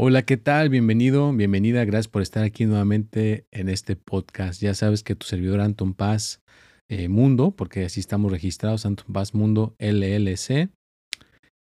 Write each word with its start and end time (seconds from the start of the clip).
Hola, 0.00 0.22
¿qué 0.22 0.36
tal? 0.36 0.68
Bienvenido, 0.68 1.32
bienvenida. 1.32 1.84
Gracias 1.84 2.06
por 2.06 2.22
estar 2.22 2.44
aquí 2.44 2.66
nuevamente 2.66 3.48
en 3.50 3.68
este 3.68 3.96
podcast. 3.96 4.62
Ya 4.62 4.72
sabes 4.72 5.02
que 5.02 5.16
tu 5.16 5.26
servidor 5.26 5.58
Anton 5.58 5.92
Paz 5.92 6.40
eh, 6.88 7.08
Mundo, 7.08 7.50
porque 7.50 7.84
así 7.84 7.98
estamos 7.98 8.30
registrados, 8.30 8.86
Anton 8.86 9.12
Paz 9.12 9.34
Mundo 9.34 9.74
LLC. 9.80 10.70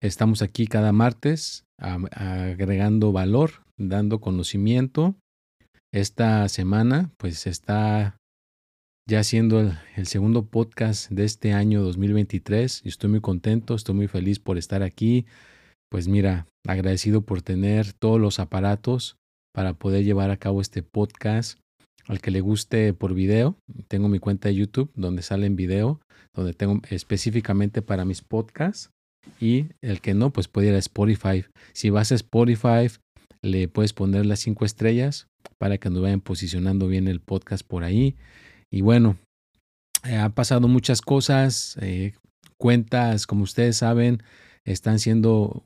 Estamos 0.01 0.41
aquí 0.41 0.65
cada 0.65 0.93
martes 0.93 1.65
agregando 1.77 3.11
valor, 3.11 3.65
dando 3.75 4.21
conocimiento. 4.21 5.17
Esta 5.93 6.47
semana, 6.47 7.11
pues 7.17 7.45
está 7.47 8.15
ya 9.09 9.25
siendo 9.25 9.59
el, 9.59 9.73
el, 9.97 10.07
segundo 10.07 10.45
podcast 10.45 11.11
de 11.11 11.25
este 11.25 11.51
año 11.51 11.81
2023 11.81 12.83
y 12.85 12.87
estoy 12.87 13.09
muy 13.09 13.19
contento, 13.19 13.75
estoy 13.75 13.95
muy 13.95 14.07
feliz 14.07 14.39
por 14.39 14.57
estar 14.57 14.83
aquí. 14.83 15.25
Pues 15.91 16.07
mira, 16.07 16.47
agradecido 16.65 17.21
por 17.21 17.41
tener 17.41 17.91
todos 17.91 18.19
los 18.19 18.39
aparatos 18.39 19.17
para 19.53 19.73
poder 19.73 20.05
llevar 20.05 20.31
a 20.31 20.37
cabo 20.37 20.61
este 20.61 20.83
podcast. 20.83 21.59
Al 22.07 22.21
que 22.21 22.31
le 22.31 22.39
guste 22.39 22.93
por 22.93 23.13
video, 23.13 23.57
tengo 23.89 24.07
mi 24.07 24.17
cuenta 24.17 24.47
de 24.47 24.55
YouTube 24.55 24.89
donde 24.95 25.21
sale 25.21 25.45
en 25.47 25.57
video, 25.57 25.99
donde 26.33 26.53
tengo 26.53 26.79
específicamente 26.89 27.81
para 27.81 28.05
mis 28.05 28.21
podcasts. 28.21 28.89
Y 29.39 29.67
el 29.81 29.99
que 29.99 30.13
no, 30.13 30.31
pues 30.31 30.47
puede 30.47 30.69
ir 30.69 30.75
a 30.75 30.79
Spotify. 30.79 31.43
Si 31.73 31.89
vas 31.89 32.13
a 32.13 32.15
Spotify, 32.15 32.87
le 33.43 33.67
puedes 33.67 33.91
poner 33.91 34.25
las 34.25 34.39
cinco 34.39 34.63
estrellas 34.63 35.27
para 35.57 35.77
que 35.77 35.89
nos 35.89 36.01
vayan 36.01 36.21
posicionando 36.21 36.87
bien 36.87 37.09
el 37.09 37.19
podcast 37.19 37.67
por 37.67 37.83
ahí. 37.83 38.15
Y 38.71 38.79
bueno, 38.81 39.17
eh, 40.05 40.15
ha 40.15 40.29
pasado 40.29 40.69
muchas 40.69 41.01
cosas. 41.01 41.77
Eh, 41.81 42.13
cuentas, 42.57 43.27
como 43.27 43.43
ustedes 43.43 43.77
saben, 43.77 44.23
están 44.65 44.97
siendo 44.97 45.65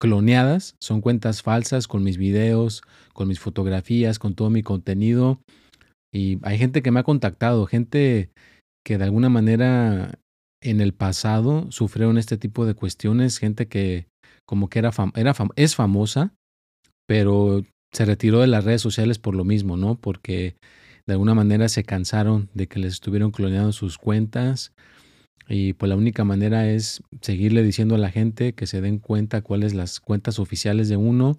cloneadas, 0.00 0.76
son 0.80 1.00
cuentas 1.00 1.42
falsas 1.42 1.88
con 1.88 2.02
mis 2.02 2.16
videos, 2.16 2.82
con 3.12 3.28
mis 3.28 3.40
fotografías, 3.40 4.18
con 4.18 4.34
todo 4.34 4.50
mi 4.50 4.62
contenido. 4.62 5.40
Y 6.12 6.38
hay 6.42 6.58
gente 6.58 6.82
que 6.82 6.90
me 6.90 7.00
ha 7.00 7.04
contactado, 7.04 7.66
gente 7.66 8.30
que 8.84 8.98
de 8.98 9.04
alguna 9.04 9.28
manera 9.28 10.18
en 10.62 10.80
el 10.80 10.94
pasado 10.94 11.70
sufrieron 11.70 12.18
este 12.18 12.36
tipo 12.36 12.66
de 12.66 12.74
cuestiones, 12.74 13.38
gente 13.38 13.68
que 13.68 14.06
como 14.46 14.68
que 14.68 14.78
era, 14.78 14.90
era 15.14 15.34
es 15.56 15.76
famosa, 15.76 16.32
pero 17.06 17.62
se 17.92 18.04
retiró 18.04 18.40
de 18.40 18.46
las 18.46 18.64
redes 18.64 18.82
sociales 18.82 19.18
por 19.18 19.34
lo 19.34 19.44
mismo, 19.44 19.76
¿no? 19.76 19.96
Porque 19.96 20.56
de 21.06 21.12
alguna 21.12 21.34
manera 21.34 21.68
se 21.68 21.84
cansaron 21.84 22.48
de 22.54 22.66
que 22.66 22.78
les 22.78 22.94
estuvieron 22.94 23.30
cloneando 23.30 23.72
sus 23.72 23.98
cuentas, 23.98 24.72
y 25.48 25.72
pues 25.74 25.88
la 25.88 25.96
única 25.96 26.24
manera 26.24 26.70
es 26.70 27.02
seguirle 27.20 27.62
diciendo 27.62 27.94
a 27.94 27.98
la 27.98 28.10
gente 28.10 28.52
que 28.52 28.66
se 28.66 28.80
den 28.80 28.98
cuenta 28.98 29.42
cuáles 29.42 29.74
las 29.74 30.00
cuentas 30.00 30.38
oficiales 30.38 30.88
de 30.88 30.96
uno. 30.96 31.38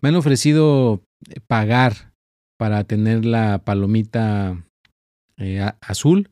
Me 0.00 0.08
han 0.08 0.16
ofrecido 0.16 1.02
eh, 1.28 1.40
pagar 1.46 2.12
para 2.58 2.84
tener 2.84 3.24
la 3.24 3.62
palomita 3.64 4.64
eh, 5.36 5.64
azul. 5.80 6.30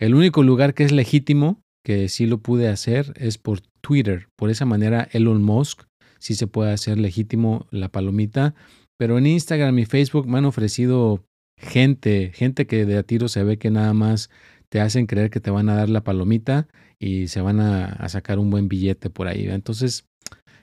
El 0.00 0.14
único 0.14 0.42
lugar 0.42 0.74
que 0.74 0.84
es 0.84 0.92
legítimo, 0.92 1.62
que 1.84 2.08
sí 2.08 2.26
lo 2.26 2.38
pude 2.38 2.68
hacer, 2.68 3.12
es 3.16 3.38
por 3.38 3.60
Twitter. 3.80 4.28
Por 4.36 4.50
esa 4.50 4.64
manera 4.64 5.08
Elon 5.12 5.42
Musk 5.42 5.84
sí 6.18 6.34
se 6.34 6.48
puede 6.48 6.72
hacer 6.72 6.98
legítimo 6.98 7.66
la 7.70 7.88
palomita. 7.88 8.54
Pero 8.98 9.18
en 9.18 9.26
Instagram 9.26 9.78
y 9.78 9.84
Facebook 9.84 10.26
me 10.26 10.38
han 10.38 10.44
ofrecido 10.44 11.24
gente, 11.58 12.32
gente 12.34 12.66
que 12.66 12.84
de 12.84 12.98
a 12.98 13.02
tiro 13.02 13.28
se 13.28 13.44
ve 13.44 13.58
que 13.58 13.70
nada 13.70 13.94
más 13.94 14.30
te 14.76 14.82
hacen 14.82 15.06
creer 15.06 15.30
que 15.30 15.40
te 15.40 15.50
van 15.50 15.70
a 15.70 15.74
dar 15.74 15.88
la 15.88 16.04
palomita 16.04 16.68
y 16.98 17.28
se 17.28 17.40
van 17.40 17.60
a, 17.60 18.06
sacar 18.10 18.38
un 18.38 18.50
buen 18.50 18.68
billete 18.68 19.08
por 19.08 19.26
ahí. 19.26 19.48
Entonces, 19.48 20.04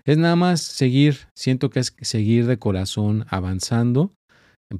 es 0.05 0.19
nada 0.19 0.35
más 0.35 0.61
seguir, 0.61 1.17
siento 1.35 1.71
que 1.71 1.79
es 1.79 1.95
seguir 1.99 2.45
de 2.45 2.59
corazón 2.59 3.25
avanzando, 3.27 4.13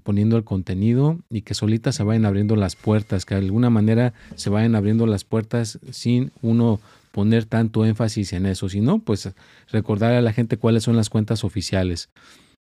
poniendo 0.03 0.37
el 0.37 0.43
contenido 0.43 1.17
y 1.31 1.41
que 1.41 1.55
solitas 1.55 1.95
se 1.95 2.03
vayan 2.03 2.25
abriendo 2.25 2.55
las 2.55 2.75
puertas, 2.75 3.25
que 3.25 3.33
de 3.33 3.41
alguna 3.41 3.71
manera 3.71 4.13
se 4.35 4.51
vayan 4.51 4.75
abriendo 4.75 5.07
las 5.07 5.23
puertas 5.23 5.79
sin 5.89 6.31
uno 6.43 6.79
poner 7.11 7.45
tanto 7.45 7.85
énfasis 7.85 8.33
en 8.33 8.45
eso, 8.45 8.69
sino 8.69 8.99
pues 8.99 9.33
recordar 9.71 10.13
a 10.13 10.21
la 10.21 10.31
gente 10.31 10.57
cuáles 10.57 10.83
son 10.83 10.95
las 10.95 11.09
cuentas 11.09 11.43
oficiales. 11.43 12.11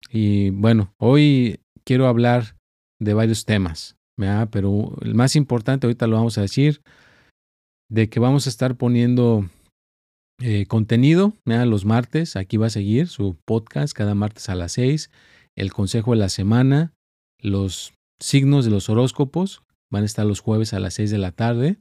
Y 0.10 0.50
bueno, 0.50 0.96
hoy 0.98 1.60
quiero 1.84 2.08
hablar 2.08 2.56
de 3.00 3.14
varios 3.14 3.46
temas 3.46 3.95
pero 4.52 4.96
el 5.02 5.16
más 5.16 5.36
importante, 5.36 5.88
ahorita 5.88 6.08
lo 6.08 6.16
vamos 6.16 6.38
a 6.38 6.42
decir, 6.42 6.82
de 7.90 8.10
que 8.10 8.20
vamos 8.20 8.48
a 8.48 8.50
estar 8.50 8.76
poniendo 8.76 9.50
eh, 10.42 10.66
contenido 10.66 11.34
los 11.46 11.86
martes. 11.86 12.36
Aquí 12.36 12.58
va 12.58 12.68
a 12.68 12.72
seguir 12.72 13.08
su 13.08 13.38
podcast 13.46 13.94
cada 13.94 14.16
martes 14.16 14.50
a 14.50 14.56
las 14.56 14.74
6. 14.74 15.10
El 15.56 15.72
consejo 15.72 16.12
de 16.12 16.18
la 16.18 16.30
semana, 16.30 16.94
los 17.40 17.94
signos 18.20 18.66
de 18.66 18.72
los 18.72 18.90
horóscopos 18.90 19.62
van 19.92 20.04
a 20.04 20.06
estar 20.06 20.26
los 20.26 20.40
jueves 20.40 20.74
a 20.74 20.80
las 20.80 20.96
6 20.96 21.12
de 21.12 21.18
la 21.18 21.32
tarde. 21.32 21.78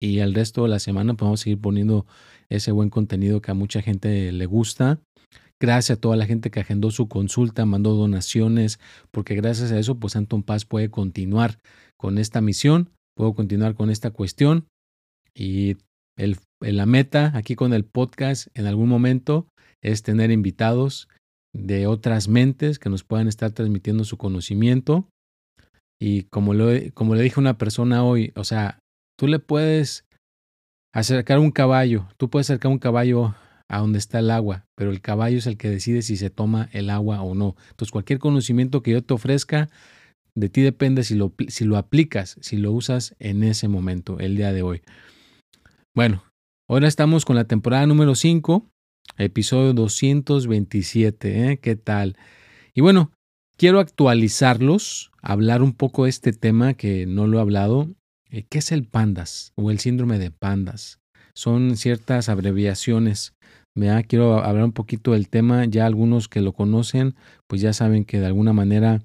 Y 0.00 0.18
el 0.18 0.34
resto 0.34 0.62
de 0.62 0.68
la 0.68 0.78
semana 0.78 1.14
pues, 1.14 1.26
vamos 1.26 1.40
a 1.40 1.44
seguir 1.44 1.60
poniendo 1.60 2.06
ese 2.48 2.70
buen 2.70 2.90
contenido 2.90 3.40
que 3.40 3.50
a 3.50 3.54
mucha 3.54 3.82
gente 3.82 4.30
le 4.30 4.46
gusta. 4.46 5.00
Gracias 5.60 5.96
a 5.96 6.00
toda 6.00 6.16
la 6.16 6.26
gente 6.26 6.50
que 6.50 6.60
agendó 6.60 6.90
su 6.90 7.08
consulta, 7.08 7.64
mandó 7.64 7.94
donaciones, 7.94 8.78
porque 9.10 9.34
gracias 9.34 9.72
a 9.72 9.78
eso, 9.78 9.98
pues 9.98 10.14
Anton 10.14 10.42
Paz 10.42 10.66
puede 10.66 10.90
continuar 10.90 11.58
con 11.96 12.18
esta 12.18 12.42
misión, 12.42 12.90
puedo 13.16 13.34
continuar 13.34 13.74
con 13.74 13.88
esta 13.88 14.10
cuestión. 14.10 14.66
Y 15.34 15.76
el, 16.18 16.38
la 16.60 16.84
meta 16.84 17.32
aquí 17.34 17.54
con 17.54 17.72
el 17.72 17.84
podcast 17.84 18.48
en 18.54 18.66
algún 18.66 18.88
momento 18.88 19.48
es 19.82 20.02
tener 20.02 20.30
invitados 20.30 21.08
de 21.54 21.86
otras 21.86 22.28
mentes 22.28 22.78
que 22.78 22.90
nos 22.90 23.02
puedan 23.02 23.28
estar 23.28 23.50
transmitiendo 23.52 24.04
su 24.04 24.18
conocimiento. 24.18 25.08
Y 25.98 26.24
como, 26.24 26.52
lo, 26.52 26.68
como 26.92 27.14
le 27.14 27.22
dije 27.22 27.36
a 27.38 27.40
una 27.40 27.56
persona 27.56 28.04
hoy, 28.04 28.32
o 28.36 28.44
sea, 28.44 28.78
tú 29.18 29.26
le 29.26 29.38
puedes 29.38 30.04
acercar 30.94 31.38
un 31.38 31.50
caballo, 31.50 32.08
tú 32.18 32.28
puedes 32.28 32.50
acercar 32.50 32.70
un 32.70 32.78
caballo 32.78 33.34
a 33.68 33.78
donde 33.78 33.98
está 33.98 34.20
el 34.20 34.30
agua, 34.30 34.66
pero 34.76 34.90
el 34.90 35.00
caballo 35.00 35.38
es 35.38 35.46
el 35.46 35.56
que 35.56 35.70
decide 35.70 36.02
si 36.02 36.16
se 36.16 36.30
toma 36.30 36.68
el 36.72 36.90
agua 36.90 37.22
o 37.22 37.34
no. 37.34 37.56
Entonces, 37.70 37.90
cualquier 37.90 38.18
conocimiento 38.18 38.82
que 38.82 38.92
yo 38.92 39.02
te 39.02 39.14
ofrezca, 39.14 39.68
de 40.34 40.48
ti 40.48 40.60
depende 40.60 41.02
si 41.02 41.14
lo, 41.14 41.32
si 41.48 41.64
lo 41.64 41.76
aplicas, 41.76 42.36
si 42.40 42.56
lo 42.56 42.72
usas 42.72 43.14
en 43.18 43.42
ese 43.42 43.68
momento, 43.68 44.18
el 44.20 44.36
día 44.36 44.52
de 44.52 44.62
hoy. 44.62 44.82
Bueno, 45.94 46.24
ahora 46.68 46.88
estamos 46.88 47.24
con 47.24 47.36
la 47.36 47.44
temporada 47.44 47.86
número 47.86 48.14
5, 48.14 48.66
episodio 49.16 49.72
227. 49.72 51.50
¿eh? 51.50 51.58
¿Qué 51.58 51.74
tal? 51.74 52.16
Y 52.74 52.82
bueno, 52.82 53.12
quiero 53.56 53.80
actualizarlos, 53.80 55.10
hablar 55.22 55.62
un 55.62 55.72
poco 55.72 56.04
de 56.04 56.10
este 56.10 56.32
tema 56.32 56.74
que 56.74 57.06
no 57.06 57.26
lo 57.26 57.38
he 57.38 57.40
hablado. 57.40 57.88
Eh, 58.30 58.44
¿Qué 58.48 58.58
es 58.58 58.72
el 58.72 58.84
pandas 58.84 59.52
o 59.56 59.70
el 59.70 59.78
síndrome 59.78 60.18
de 60.18 60.30
pandas? 60.30 61.00
Son 61.34 61.76
ciertas 61.76 62.28
abreviaciones 62.28 63.32
Quiero 64.08 64.42
hablar 64.42 64.64
un 64.64 64.72
poquito 64.72 65.12
del 65.12 65.28
tema. 65.28 65.64
Ya 65.66 65.86
algunos 65.86 66.28
que 66.28 66.40
lo 66.40 66.52
conocen, 66.52 67.14
pues 67.46 67.60
ya 67.60 67.72
saben 67.72 68.04
que 68.04 68.20
de 68.20 68.26
alguna 68.26 68.52
manera 68.52 69.02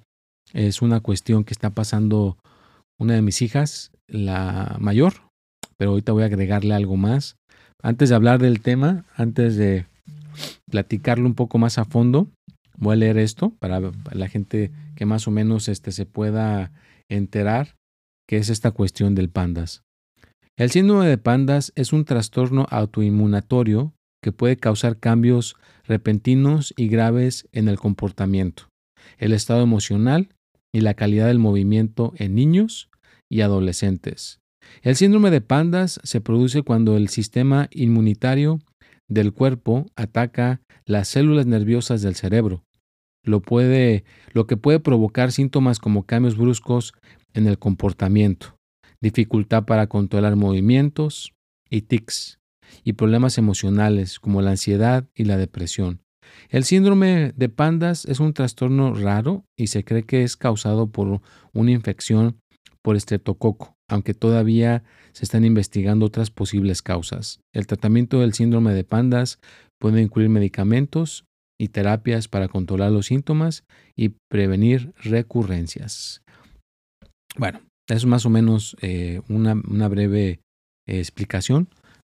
es 0.54 0.82
una 0.82 1.00
cuestión 1.00 1.44
que 1.44 1.54
está 1.54 1.70
pasando 1.70 2.38
una 3.00 3.14
de 3.14 3.22
mis 3.22 3.42
hijas, 3.42 3.92
la 4.08 4.78
mayor, 4.80 5.14
pero 5.78 5.92
ahorita 5.92 6.12
voy 6.12 6.24
a 6.24 6.28
agregarle 6.28 6.74
algo 6.74 6.98
más. 6.98 7.36
Antes 7.82 8.10
de 8.10 8.16
hablar 8.16 8.40
del 8.40 8.62
tema, 8.62 9.06
antes 9.16 9.56
de 9.56 9.86
platicarlo 10.70 11.26
un 11.26 11.36
poco 11.36 11.58
más 11.58 11.78
a 11.78 11.86
fondo, 11.86 12.28
Voy 12.82 12.94
a 12.94 12.98
leer 12.98 13.20
esto 13.20 13.52
para 13.60 13.80
la 14.12 14.28
gente 14.28 14.72
que 14.96 15.06
más 15.06 15.28
o 15.28 15.32
menos 15.32 15.68
este, 15.68 15.92
se 15.92 16.08
pueda 16.08 16.72
enterar 17.10 17.76
qué 18.28 18.38
es 18.38 18.50
esta 18.50 18.72
cuestión 18.72 19.14
del 19.14 19.30
pandas. 19.30 19.84
El 20.58 20.72
síndrome 20.72 21.06
de 21.08 21.20
pandas 21.20 21.72
es 21.76 21.94
un 21.94 22.06
trastorno 22.06 22.66
autoinmunatorio 22.72 23.94
que 24.22 24.32
puede 24.32 24.58
causar 24.58 24.98
cambios 24.98 25.56
repentinos 25.86 26.74
y 26.78 26.88
graves 26.88 27.48
en 27.52 27.68
el 27.68 27.80
comportamiento, 27.80 28.70
el 29.18 29.34
estado 29.34 29.62
emocional 29.62 30.30
y 30.74 30.82
la 30.82 30.94
calidad 30.94 31.28
del 31.28 31.40
movimiento 31.40 32.14
en 32.18 32.36
niños 32.36 32.90
y 33.30 33.42
adolescentes. 33.42 34.40
El 34.84 34.96
síndrome 34.96 35.32
de 35.32 35.42
pandas 35.42 36.00
se 36.04 36.22
produce 36.22 36.62
cuando 36.62 36.96
el 36.98 37.10
sistema 37.10 37.68
inmunitario 37.72 38.60
del 39.10 39.34
cuerpo 39.34 39.88
ataca 39.96 40.62
las 40.86 41.08
células 41.08 41.46
nerviosas 41.46 42.02
del 42.02 42.16
cerebro, 42.16 42.64
lo, 43.24 43.42
puede, 43.42 44.04
lo 44.34 44.48
que 44.48 44.58
puede 44.58 44.80
provocar 44.80 45.32
síntomas 45.32 45.80
como 45.80 46.04
cambios 46.04 46.38
bruscos 46.38 46.94
en 47.34 47.48
el 47.48 47.60
comportamiento, 47.60 48.56
dificultad 49.02 49.66
para 49.66 49.88
controlar 49.88 50.36
movimientos 50.36 51.34
y 51.70 51.82
tics, 51.82 52.40
y 52.84 52.94
problemas 52.94 53.38
emocionales 53.38 54.20
como 54.20 54.42
la 54.42 54.52
ansiedad 54.52 55.06
y 55.16 55.26
la 55.26 55.38
depresión. 55.38 56.02
El 56.50 56.64
síndrome 56.64 57.34
de 57.36 57.50
pandas 57.50 58.06
es 58.06 58.20
un 58.20 58.34
trastorno 58.34 58.94
raro 58.94 59.46
y 59.58 59.68
se 59.68 59.84
cree 59.84 60.04
que 60.04 60.24
es 60.24 60.38
causado 60.38 60.88
por 60.88 61.22
una 61.54 61.72
infección 61.72 62.38
por 62.82 62.96
estreptococo, 62.96 63.76
aunque 63.90 64.14
todavía 64.14 64.84
se 65.14 65.26
están 65.26 65.46
investigando 65.46 66.06
otras 66.06 66.32
posibles 66.32 66.82
causas. 66.82 67.42
El 67.54 67.68
tratamiento 67.68 68.20
del 68.20 68.34
síndrome 68.34 68.74
de 68.74 68.84
pandas 68.84 69.40
puede 69.80 70.02
incluir 70.02 70.30
medicamentos 70.30 71.26
y 71.60 71.68
terapias 71.70 72.28
para 72.28 72.48
controlar 72.48 72.92
los 72.92 73.08
síntomas 73.08 73.66
y 73.96 74.16
prevenir 74.30 74.94
recurrencias. 74.98 76.24
Bueno, 77.38 77.62
es 77.88 78.06
más 78.06 78.26
o 78.26 78.30
menos 78.30 78.76
eh, 78.82 79.22
una, 79.30 79.88
breve 79.88 80.40
eh, 80.88 81.00
explicación 81.00 81.70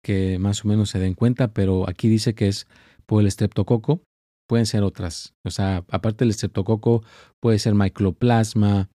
que 0.04 0.38
más 0.38 0.64
o 0.64 0.68
menos 0.68 0.90
se 0.90 0.98
den 0.98 1.14
cuenta, 1.14 1.52
pero 1.52 1.88
aquí 1.88 2.08
dice 2.08 2.34
que 2.34 2.48
es 2.48 2.66
por 3.06 3.20
el 3.20 3.26
estreptococo, 3.26 4.02
pueden 4.48 4.66
ser 4.66 4.82
otras. 4.82 5.34
O 5.44 5.50
sea, 5.50 5.84
aparte 5.88 6.24
del 6.24 6.30
estreptococo, 6.30 7.02
puede 7.40 7.58
ser 7.58 7.74
microplasma, 7.74 8.90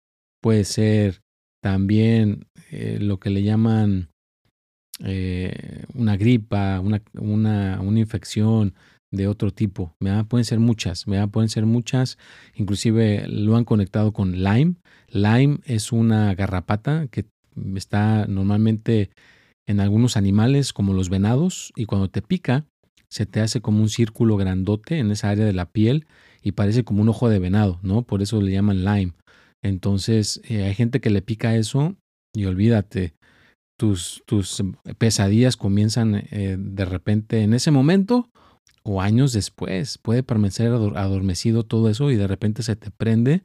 puede 0.43 0.65
ser 0.65 1.21
también 1.63 2.47
eh, 2.71 2.99
lo 3.01 3.19
que 3.19 3.31
le 3.31 3.43
llaman 3.43 4.09
una 5.95 6.17
gripa, 6.17 6.79
una, 6.81 7.03
una, 7.15 7.81
una 7.81 7.99
infección 7.99 8.75
de 9.11 9.29
otro 9.29 9.51
tipo. 9.51 9.95
Pueden 10.29 10.45
ser 10.45 10.61
muchas, 10.61 11.05
pueden 11.31 11.49
ser 11.49 11.67
muchas. 11.67 12.19
Inclusive 12.55 13.27
lo 13.29 13.57
han 13.57 13.65
conectado 13.65 14.13
con 14.13 14.43
Lyme. 14.43 14.77
Lyme 15.09 15.59
es 15.65 15.93
una 15.93 16.35
garrapata 16.35 17.07
que 17.09 17.27
está 17.75 18.27
normalmente 18.27 19.11
en 19.67 19.81
algunos 19.81 20.17
animales 20.17 20.73
como 20.73 20.93
los 20.93 21.09
venados 21.09 21.73
y 21.77 21.87
cuando 21.87 22.09
te 22.09 22.23
pica 22.23 22.67
se 23.09 23.27
te 23.27 23.41
hace 23.41 23.61
como 23.61 23.81
un 23.81 23.89
círculo 23.89 24.37
grandote 24.37 24.99
en 24.99 25.11
esa 25.11 25.31
área 25.31 25.45
de 25.45 25.53
la 25.53 25.71
piel 25.71 26.07
y 26.43 26.53
parece 26.53 26.85
como 26.85 27.01
un 27.01 27.09
ojo 27.09 27.29
de 27.29 27.39
venado, 27.39 27.79
¿no? 27.83 28.03
Por 28.03 28.23
eso 28.23 28.41
le 28.43 28.51
llaman 28.53 28.85
Lyme. 28.85 29.13
Entonces 29.63 30.41
eh, 30.49 30.65
hay 30.65 30.75
gente 30.75 31.01
que 31.01 31.11
le 31.11 31.23
pica 31.23 31.55
eso 31.55 31.97
y 32.35 32.47
olvídate, 32.47 33.15
tus, 33.79 34.23
tus 34.27 34.63
pesadillas 34.99 35.57
comienzan 35.57 36.27
eh, 36.31 36.57
de 36.59 36.85
repente 36.85 37.43
en 37.43 37.55
ese 37.55 37.71
momento 37.71 38.31
o 38.83 39.01
años 39.01 39.33
después. 39.33 39.99
Puede 39.99 40.23
permanecer 40.23 40.73
adormecido 40.73 41.63
todo 41.63 41.89
eso 41.89 42.11
y 42.11 42.17
de 42.17 42.27
repente 42.27 42.63
se 42.63 42.77
te 42.77 42.91
prende 42.91 43.43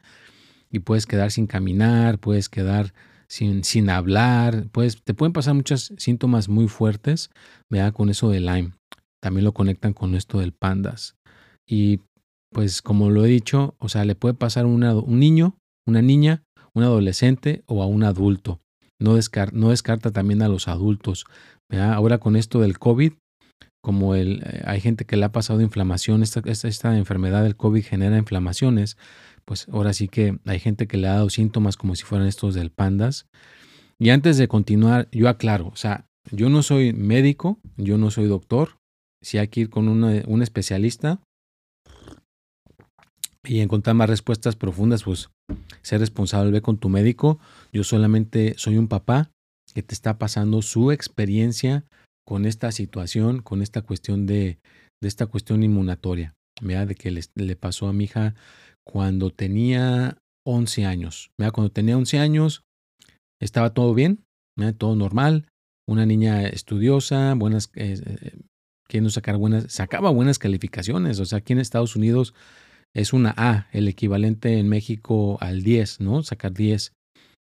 y 0.71 0.79
puedes 0.79 1.05
quedar 1.05 1.31
sin 1.31 1.47
caminar, 1.47 2.19
puedes 2.19 2.49
quedar 2.49 2.93
sin, 3.29 3.63
sin 3.63 3.89
hablar, 3.89 4.67
puedes, 4.71 5.01
te 5.03 5.13
pueden 5.13 5.33
pasar 5.33 5.53
muchos 5.53 5.93
síntomas 5.97 6.49
muy 6.49 6.67
fuertes 6.67 7.29
vea 7.69 7.91
con 7.91 8.09
eso 8.09 8.29
de 8.29 8.39
Lyme. 8.39 8.73
También 9.21 9.45
lo 9.45 9.53
conectan 9.53 9.93
con 9.93 10.15
esto 10.15 10.39
del 10.39 10.53
pandas. 10.53 11.15
Y 11.67 12.01
pues 12.51 12.81
como 12.81 13.09
lo 13.09 13.25
he 13.25 13.29
dicho, 13.29 13.75
o 13.77 13.89
sea, 13.89 14.05
le 14.05 14.15
puede 14.15 14.33
pasar 14.33 14.65
a 14.65 14.67
un 14.67 15.19
niño, 15.19 15.57
una 15.87 16.01
niña, 16.01 16.43
un 16.73 16.83
adolescente 16.83 17.63
o 17.67 17.83
a 17.83 17.85
un 17.85 18.03
adulto. 18.03 18.59
No, 18.99 19.15
no 19.53 19.69
descarta 19.69 20.11
también 20.11 20.41
a 20.41 20.47
los 20.47 20.67
adultos. 20.67 21.25
Ahora 21.71 22.17
con 22.17 22.35
esto 22.35 22.59
del 22.59 22.79
COVID, 22.79 23.13
como 23.81 24.15
el, 24.15 24.41
eh, 24.45 24.61
hay 24.65 24.81
gente 24.81 25.05
que 25.05 25.15
le 25.15 25.25
ha 25.25 25.31
pasado 25.31 25.61
inflamación, 25.61 26.23
esta, 26.23 26.41
esta, 26.45 26.97
enfermedad 26.97 27.43
del 27.43 27.55
COVID 27.55 27.83
genera 27.83 28.17
inflamaciones, 28.17 28.97
pues 29.49 29.67
ahora 29.71 29.93
sí 29.93 30.07
que 30.07 30.37
hay 30.45 30.59
gente 30.59 30.85
que 30.85 30.97
le 30.97 31.07
ha 31.07 31.13
dado 31.13 31.31
síntomas 31.31 31.75
como 31.75 31.95
si 31.95 32.03
fueran 32.03 32.27
estos 32.27 32.53
del 32.53 32.69
pandas. 32.69 33.25
Y 33.97 34.11
antes 34.11 34.37
de 34.37 34.47
continuar, 34.47 35.09
yo 35.11 35.27
aclaro, 35.27 35.69
o 35.69 35.75
sea, 35.75 36.05
yo 36.29 36.49
no 36.49 36.61
soy 36.61 36.93
médico, 36.93 37.57
yo 37.75 37.97
no 37.97 38.11
soy 38.11 38.27
doctor, 38.27 38.77
si 39.23 39.39
hay 39.39 39.47
que 39.47 39.61
ir 39.61 39.71
con 39.71 39.87
un 39.87 40.43
especialista 40.43 41.19
y 43.43 43.61
encontrar 43.61 43.95
más 43.95 44.07
respuestas 44.07 44.55
profundas, 44.55 45.01
pues 45.01 45.31
ser 45.81 45.99
responsable 45.99 46.61
con 46.61 46.77
tu 46.77 46.89
médico. 46.89 47.39
Yo 47.73 47.83
solamente 47.83 48.53
soy 48.55 48.77
un 48.77 48.87
papá 48.87 49.31
que 49.73 49.81
te 49.81 49.95
está 49.95 50.19
pasando 50.19 50.61
su 50.61 50.91
experiencia 50.91 51.85
con 52.23 52.45
esta 52.45 52.71
situación, 52.71 53.41
con 53.41 53.63
esta 53.63 53.81
cuestión 53.81 54.27
de, 54.27 54.59
de 55.01 55.07
esta 55.07 55.25
cuestión 55.25 55.63
inmunatoria, 55.63 56.35
¿vea? 56.61 56.85
de 56.85 56.93
que 56.93 57.09
le, 57.09 57.55
pasó 57.55 57.87
a 57.87 57.93
mi 57.93 58.03
hija 58.03 58.35
cuando 58.91 59.29
tenía 59.29 60.17
11 60.45 60.85
años. 60.85 61.31
¿vea? 61.37 61.51
Cuando 61.51 61.71
tenía 61.71 61.95
11 61.95 62.17
años 62.17 62.63
estaba 63.39 63.73
todo 63.73 63.93
bien, 63.93 64.23
todo 64.77 64.95
normal, 64.95 65.47
una 65.87 66.05
niña 66.05 66.47
estudiosa, 66.47 67.33
buenas, 67.35 67.71
eh, 67.75 68.01
eh, 68.91 69.09
sacar 69.09 69.37
buenas, 69.37 69.71
sacaba 69.71 70.09
buenas 70.09 70.39
calificaciones, 70.39 71.19
o 71.19 71.25
sea, 71.25 71.37
aquí 71.37 71.53
en 71.53 71.59
Estados 71.59 71.95
Unidos 71.95 72.33
es 72.95 73.13
una 73.13 73.33
A, 73.37 73.67
el 73.71 73.87
equivalente 73.87 74.57
en 74.57 74.67
México 74.67 75.37
al 75.39 75.61
10, 75.61 76.01
¿no? 76.01 76.23
Sacar 76.23 76.53
10 76.53 76.93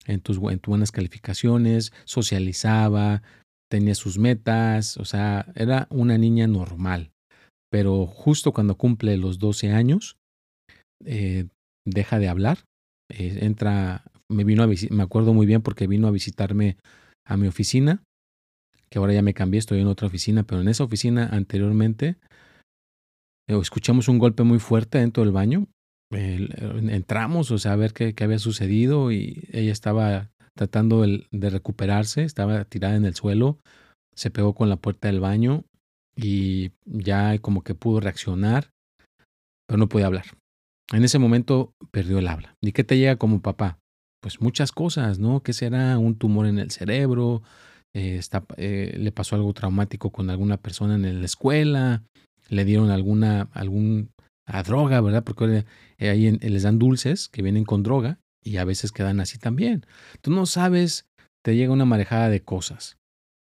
en 0.08 0.22
tus, 0.22 0.38
en 0.38 0.60
tus 0.60 0.70
buenas 0.70 0.92
calificaciones, 0.92 1.92
socializaba, 2.06 3.22
tenía 3.70 3.96
sus 3.96 4.18
metas, 4.18 4.98
o 4.98 5.06
sea, 5.06 5.46
era 5.56 5.88
una 5.90 6.18
niña 6.18 6.48
normal. 6.48 7.12
Pero 7.70 8.06
justo 8.06 8.54
cuando 8.54 8.76
cumple 8.76 9.18
los 9.18 9.40
12 9.40 9.72
años, 9.72 10.16
eh, 11.06 11.48
deja 11.86 12.20
de 12.20 12.28
hablar, 12.28 12.60
eh, 13.10 13.40
entra, 13.42 14.04
me 14.30 14.44
vino 14.44 14.64
a 14.64 14.68
me 14.68 15.04
acuerdo 15.04 15.34
muy 15.34 15.46
bien 15.46 15.62
porque 15.62 15.88
vino 15.88 16.08
a 16.08 16.12
visitarme 16.12 16.78
a 17.26 17.38
mi 17.38 17.48
oficina, 17.48 18.04
que 18.90 19.00
ahora 19.00 19.14
ya 19.14 19.22
me 19.22 19.34
cambié, 19.34 19.60
estoy 19.60 19.80
en 19.80 19.88
otra 19.88 20.08
oficina, 20.08 20.44
pero 20.44 20.62
en 20.62 20.68
esa 20.68 20.84
oficina 20.84 21.28
anteriormente 21.32 22.18
eh, 23.48 23.58
escuchamos 23.60 24.08
un 24.08 24.20
golpe 24.20 24.44
muy 24.44 24.60
fuerte 24.60 25.00
dentro 25.00 25.24
del 25.24 25.34
baño. 25.34 25.68
entramos, 26.12 27.50
o 27.52 27.58
sea, 27.58 27.74
a 27.74 27.76
ver 27.76 27.94
qué, 27.94 28.14
qué, 28.14 28.24
había 28.24 28.40
sucedido 28.40 29.12
y 29.12 29.48
ella 29.52 29.72
estaba 29.72 30.30
tratando 30.56 31.02
de 31.04 31.50
recuperarse, 31.50 32.24
estaba 32.24 32.66
tirada 32.66 32.96
en 32.96 33.06
el 33.06 33.16
suelo, 33.16 33.58
se 34.16 34.30
pegó 34.30 34.54
con 34.54 34.70
la 34.70 34.78
puerta 34.78 35.08
del 35.08 35.20
baño 35.20 35.66
y 36.16 36.72
ya 36.86 37.38
como 37.40 37.64
que 37.64 37.76
pudo 37.76 38.00
reaccionar, 38.00 38.70
pero 39.68 39.78
no 39.78 39.90
podía 39.90 40.08
hablar. 40.08 40.26
En 40.92 41.04
ese 41.04 41.20
momento 41.20 41.74
perdió 41.92 42.20
el 42.20 42.28
habla. 42.28 42.56
¿Y 42.62 42.72
qué 42.72 42.84
te 42.84 42.98
llega 42.98 43.16
como 43.16 43.42
papá? 43.42 43.80
Pues 44.22 44.42
muchas 44.42 44.72
cosas, 44.72 45.20
¿no? 45.20 45.42
¿Qué 45.42 45.54
será? 45.54 45.98
Un 45.98 46.16
tumor 46.16 46.46
en 46.46 46.60
el 46.60 46.72
cerebro, 46.72 47.42
eh, 47.96 48.20
eh, 48.58 48.96
le 48.98 49.12
pasó 49.12 49.36
algo 49.36 49.54
traumático 49.54 50.12
con 50.12 50.30
alguna 50.30 50.58
persona 50.58 50.96
en 50.96 51.20
la 51.20 51.26
escuela, 51.26 52.04
le 52.50 52.66
dieron 52.66 52.90
alguna, 52.90 53.50
algún 53.54 54.12
a 54.46 54.64
droga, 54.64 55.00
¿verdad? 55.02 55.24
Porque 55.24 55.66
ahí 56.00 56.32
les 56.32 56.64
dan 56.64 56.80
dulces 56.80 57.30
que 57.30 57.42
vienen 57.42 57.64
con 57.64 57.84
droga 57.84 58.20
y 58.44 58.58
a 58.58 58.66
veces 58.66 58.92
quedan 58.92 59.20
así 59.20 59.38
también. 59.38 59.86
Tú 60.22 60.32
no 60.32 60.46
sabes, 60.46 61.06
te 61.44 61.56
llega 61.56 61.72
una 61.72 61.86
marejada 61.86 62.30
de 62.30 62.42
cosas 62.42 62.98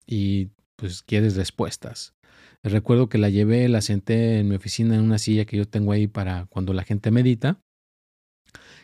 y 0.06 0.50
pues 0.76 1.02
quieres 1.02 1.36
respuestas. 1.36 2.14
Recuerdo 2.64 3.08
que 3.08 3.18
la 3.18 3.28
llevé, 3.28 3.68
la 3.68 3.80
senté 3.80 4.38
en 4.38 4.48
mi 4.48 4.54
oficina 4.54 4.94
en 4.94 5.02
una 5.02 5.18
silla 5.18 5.44
que 5.44 5.56
yo 5.56 5.66
tengo 5.66 5.92
ahí 5.92 6.06
para 6.06 6.46
cuando 6.46 6.72
la 6.72 6.84
gente 6.84 7.10
medita 7.10 7.60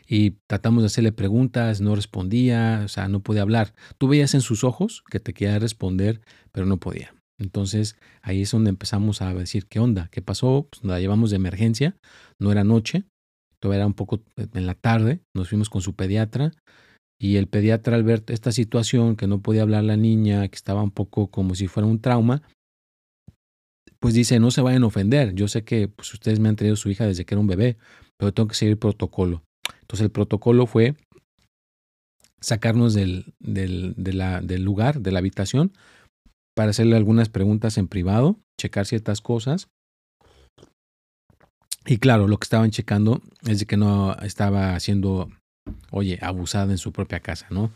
y 0.06 0.32
tratamos 0.46 0.82
de 0.82 0.86
hacerle 0.86 1.12
preguntas, 1.12 1.80
no 1.80 1.94
respondía, 1.94 2.82
o 2.84 2.88
sea, 2.88 3.08
no 3.08 3.20
podía 3.20 3.42
hablar. 3.42 3.74
Tú 3.98 4.08
veías 4.08 4.34
en 4.34 4.40
sus 4.40 4.64
ojos 4.64 5.04
que 5.10 5.20
te 5.20 5.34
quería 5.34 5.58
responder, 5.58 6.22
pero 6.50 6.66
no 6.66 6.78
podía. 6.78 7.14
Entonces 7.38 7.96
ahí 8.22 8.42
es 8.42 8.50
donde 8.50 8.70
empezamos 8.70 9.22
a 9.22 9.32
decir, 9.34 9.66
¿qué 9.66 9.78
onda? 9.78 10.08
¿Qué 10.10 10.22
pasó? 10.22 10.66
Pues 10.70 10.82
la 10.82 10.98
llevamos 10.98 11.30
de 11.30 11.36
emergencia, 11.36 11.96
no 12.40 12.50
era 12.50 12.64
noche, 12.64 13.04
todavía 13.60 13.78
era 13.78 13.86
un 13.86 13.94
poco 13.94 14.20
en 14.36 14.66
la 14.66 14.74
tarde, 14.74 15.20
nos 15.34 15.48
fuimos 15.48 15.70
con 15.70 15.82
su 15.82 15.94
pediatra 15.94 16.52
y 17.20 17.36
el 17.36 17.46
pediatra 17.46 17.96
al 17.96 18.02
ver 18.02 18.24
esta 18.28 18.50
situación, 18.50 19.14
que 19.14 19.26
no 19.26 19.40
podía 19.40 19.62
hablar 19.62 19.84
la 19.84 19.96
niña, 19.96 20.48
que 20.48 20.56
estaba 20.56 20.82
un 20.82 20.90
poco 20.90 21.28
como 21.28 21.54
si 21.54 21.66
fuera 21.68 21.86
un 21.86 22.00
trauma, 22.00 22.42
pues 24.00 24.14
dice, 24.14 24.38
no 24.38 24.50
se 24.50 24.60
vayan 24.60 24.84
a 24.84 24.86
ofender. 24.86 25.34
Yo 25.34 25.48
sé 25.48 25.64
que 25.64 25.88
pues, 25.88 26.12
ustedes 26.14 26.40
me 26.40 26.48
han 26.48 26.56
traído 26.56 26.76
su 26.76 26.88
hija 26.90 27.06
desde 27.06 27.24
que 27.24 27.34
era 27.34 27.40
un 27.40 27.46
bebé, 27.46 27.76
pero 28.16 28.32
tengo 28.32 28.48
que 28.48 28.54
seguir 28.54 28.78
protocolo. 28.78 29.42
Entonces 29.80 30.04
el 30.04 30.10
protocolo 30.10 30.66
fue 30.66 30.94
sacarnos 32.40 32.94
del, 32.94 33.34
del, 33.40 33.94
del 33.96 34.62
lugar, 34.62 35.00
de 35.00 35.10
la 35.10 35.18
habitación, 35.18 35.72
para 36.54 36.70
hacerle 36.70 36.96
algunas 36.96 37.28
preguntas 37.28 37.78
en 37.78 37.88
privado, 37.88 38.38
checar 38.60 38.86
ciertas 38.86 39.20
cosas. 39.20 39.68
Y 41.86 41.98
claro, 41.98 42.28
lo 42.28 42.38
que 42.38 42.44
estaban 42.44 42.70
checando 42.70 43.22
es 43.46 43.60
de 43.60 43.66
que 43.66 43.76
no 43.76 44.14
estaba 44.22 44.78
siendo, 44.78 45.30
oye, 45.90 46.18
abusada 46.20 46.70
en 46.70 46.78
su 46.78 46.92
propia 46.92 47.20
casa, 47.20 47.46
¿no? 47.50 47.72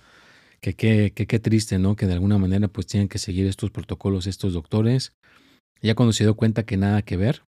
Que 0.61 0.75
qué 0.75 1.39
triste, 1.41 1.79
¿no? 1.79 1.97
Que 1.97 2.07
de 2.07 2.13
alguna 2.13 2.39
manera 2.39 2.69
pues 2.69 2.87
tienen 2.87 3.09
que 3.09 3.19
seguir 3.19 3.47
estos 3.47 3.71
protocolos 3.71 4.29
estos 4.29 4.53
doctores. 4.53 5.13
Ya 5.83 5.95
cuando 5.95 6.13
se 6.13 6.25
dio 6.25 6.35
cuenta 6.35 6.65
que 6.65 6.77
nada 6.77 7.03
que 7.03 7.17
ver, 7.17 7.43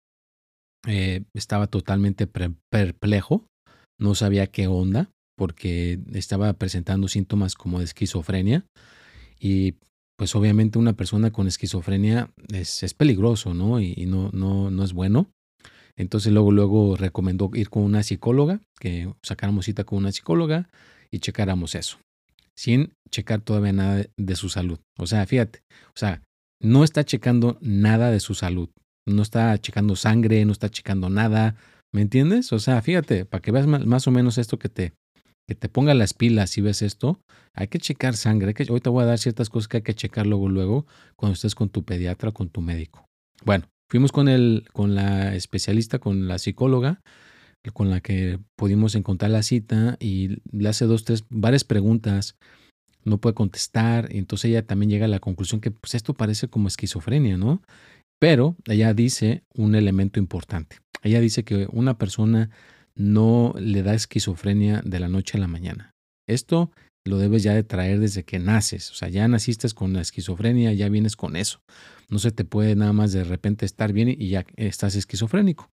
eh, 0.87 1.23
estaba 1.35 1.67
totalmente 1.67 2.27
perplejo, 2.27 3.47
no 4.01 4.15
sabía 4.15 4.47
qué 4.47 4.67
onda, 4.67 5.11
porque 5.37 6.01
estaba 6.12 6.53
presentando 6.55 7.09
síntomas 7.09 7.55
como 7.55 7.79
de 7.79 7.85
esquizofrenia 7.85 8.65
y 9.39 9.75
pues 10.17 10.35
obviamente 10.35 10.79
una 10.79 10.93
persona 10.93 11.33
con 11.33 11.49
esquizofrenia 11.49 12.31
es, 12.53 12.83
es 12.83 12.95
peligroso, 12.95 13.55
¿no? 13.55 13.81
Y, 13.81 14.07
no, 14.07 14.31
no, 14.33 14.71
no 14.71 14.85
es 14.85 14.93
bueno. 14.93 15.31
Entonces 15.97 16.33
luego, 16.33 16.53
luego 16.53 16.97
recomendó 16.97 17.51
ir 17.55 17.71
con 17.71 17.83
una 17.83 18.03
psicóloga, 18.03 18.61
que 18.79 19.12
sacáramos 19.23 19.65
cita 19.67 19.85
con 19.85 19.99
una 19.99 20.12
psicóloga 20.12 20.71
y 21.11 21.19
checáramos 21.19 21.75
eso, 21.75 21.99
sin 22.57 22.93
checar 23.11 23.41
todavía 23.41 23.73
nada 23.73 24.07
de 24.17 24.37
su 24.37 24.49
salud. 24.49 24.79
O 24.99 25.07
sea, 25.07 25.27
fíjate, 25.27 25.61
o 25.89 25.99
sea, 25.99 26.23
no 26.62 26.85
está 26.85 27.04
checando 27.04 27.59
nada 27.61 28.11
de 28.11 28.21
su 28.21 28.35
salud, 28.35 28.71
no 29.07 29.23
está 29.23 29.59
checando 29.59 29.97
sangre, 29.97 30.45
no 30.45 30.52
está 30.52 30.71
checando 30.71 31.11
nada, 31.11 31.57
¿me 31.92 32.00
entiendes? 32.00 32.52
O 32.52 32.59
sea, 32.59 32.81
fíjate, 32.81 33.25
para 33.25 33.42
que 33.42 33.50
veas 33.52 33.66
más 33.66 34.07
o 34.07 34.11
menos 34.11 34.38
esto 34.38 34.59
que 34.59 34.69
te, 34.69 34.92
que 35.47 35.54
te 35.54 35.69
ponga 35.69 35.95
las 35.95 36.14
pilas 36.14 36.50
si 36.50 36.61
ves 36.61 36.83
esto, 36.83 37.21
hay 37.54 37.69
que 37.69 37.78
checar 37.78 38.16
sangre. 38.16 38.54
que, 38.54 38.66
hoy 38.71 38.81
te 38.81 38.90
voy 38.90 39.02
a 39.02 39.07
dar 39.07 39.19
ciertas 39.19 39.50
cosas 39.50 39.69
que 39.69 39.78
hay 39.78 39.83
que 39.83 39.95
checar 39.95 40.26
luego, 40.26 40.49
luego, 40.49 40.87
cuando 41.16 41.35
estés 41.35 41.54
con 41.54 41.69
tu 41.69 41.85
pediatra 41.85 42.33
con 42.33 42.49
tu 42.49 42.61
médico. 42.61 43.07
Bueno, 43.45 43.66
fuimos 43.90 44.12
con, 44.12 44.28
el, 44.28 44.64
con 44.73 44.95
la 44.95 45.35
especialista, 45.35 45.99
con 45.99 46.28
la 46.28 46.38
psicóloga, 46.38 47.00
con 47.73 47.90
la 47.90 48.00
que 48.00 48.38
pudimos 48.57 48.95
encontrar 48.95 49.31
la 49.31 49.42
cita 49.42 49.97
y 50.00 50.40
le 50.50 50.69
hace 50.69 50.87
dos, 50.87 51.04
tres, 51.04 51.25
varias 51.28 51.64
preguntas. 51.64 52.37
No 53.04 53.18
puede 53.18 53.35
contestar, 53.35 54.09
entonces 54.11 54.50
ella 54.50 54.66
también 54.66 54.90
llega 54.90 55.06
a 55.06 55.09
la 55.09 55.21
conclusión 55.21 55.61
que 55.61 55.71
pues 55.71 55.94
esto 55.94 56.14
parece 56.14 56.49
como 56.49 56.68
esquizofrenia, 56.68 57.37
¿no? 57.37 57.62
Pero 58.21 58.56
ella 58.66 58.94
dice 58.94 59.42
un 59.54 59.75
elemento 59.75 60.21
importante. 60.21 60.76
Ella 61.02 61.21
dice 61.21 61.44
que 61.44 61.66
una 61.73 61.99
persona 61.99 62.50
no 62.94 63.54
le 63.59 63.82
da 63.82 63.94
esquizofrenia 63.94 64.82
de 64.85 65.00
la 65.00 65.09
noche 65.09 65.37
a 65.37 65.40
la 65.40 65.49
mañana. 65.49 65.90
Esto 66.28 66.71
lo 67.04 67.18
debes 67.18 67.42
ya 67.42 67.54
de 67.54 67.64
traer 67.64 67.99
desde 67.99 68.25
que 68.25 68.38
naces. 68.38 68.90
O 68.90 68.94
sea, 68.94 69.09
ya 69.09 69.26
naciste 69.26 69.68
con 69.71 69.92
la 69.92 70.00
esquizofrenia, 70.00 70.73
ya 70.73 70.88
vienes 70.88 71.16
con 71.16 71.37
eso. 71.37 71.61
No 72.09 72.18
se 72.18 72.30
te 72.30 72.44
puede 72.44 72.76
nada 72.76 72.92
más 72.92 73.12
de 73.12 73.25
repente 73.25 73.66
estar 73.66 73.92
bien 73.92 74.09
y 74.09 74.28
ya 74.28 74.44
estás 74.56 74.94
esquizofrénico. 74.94 75.71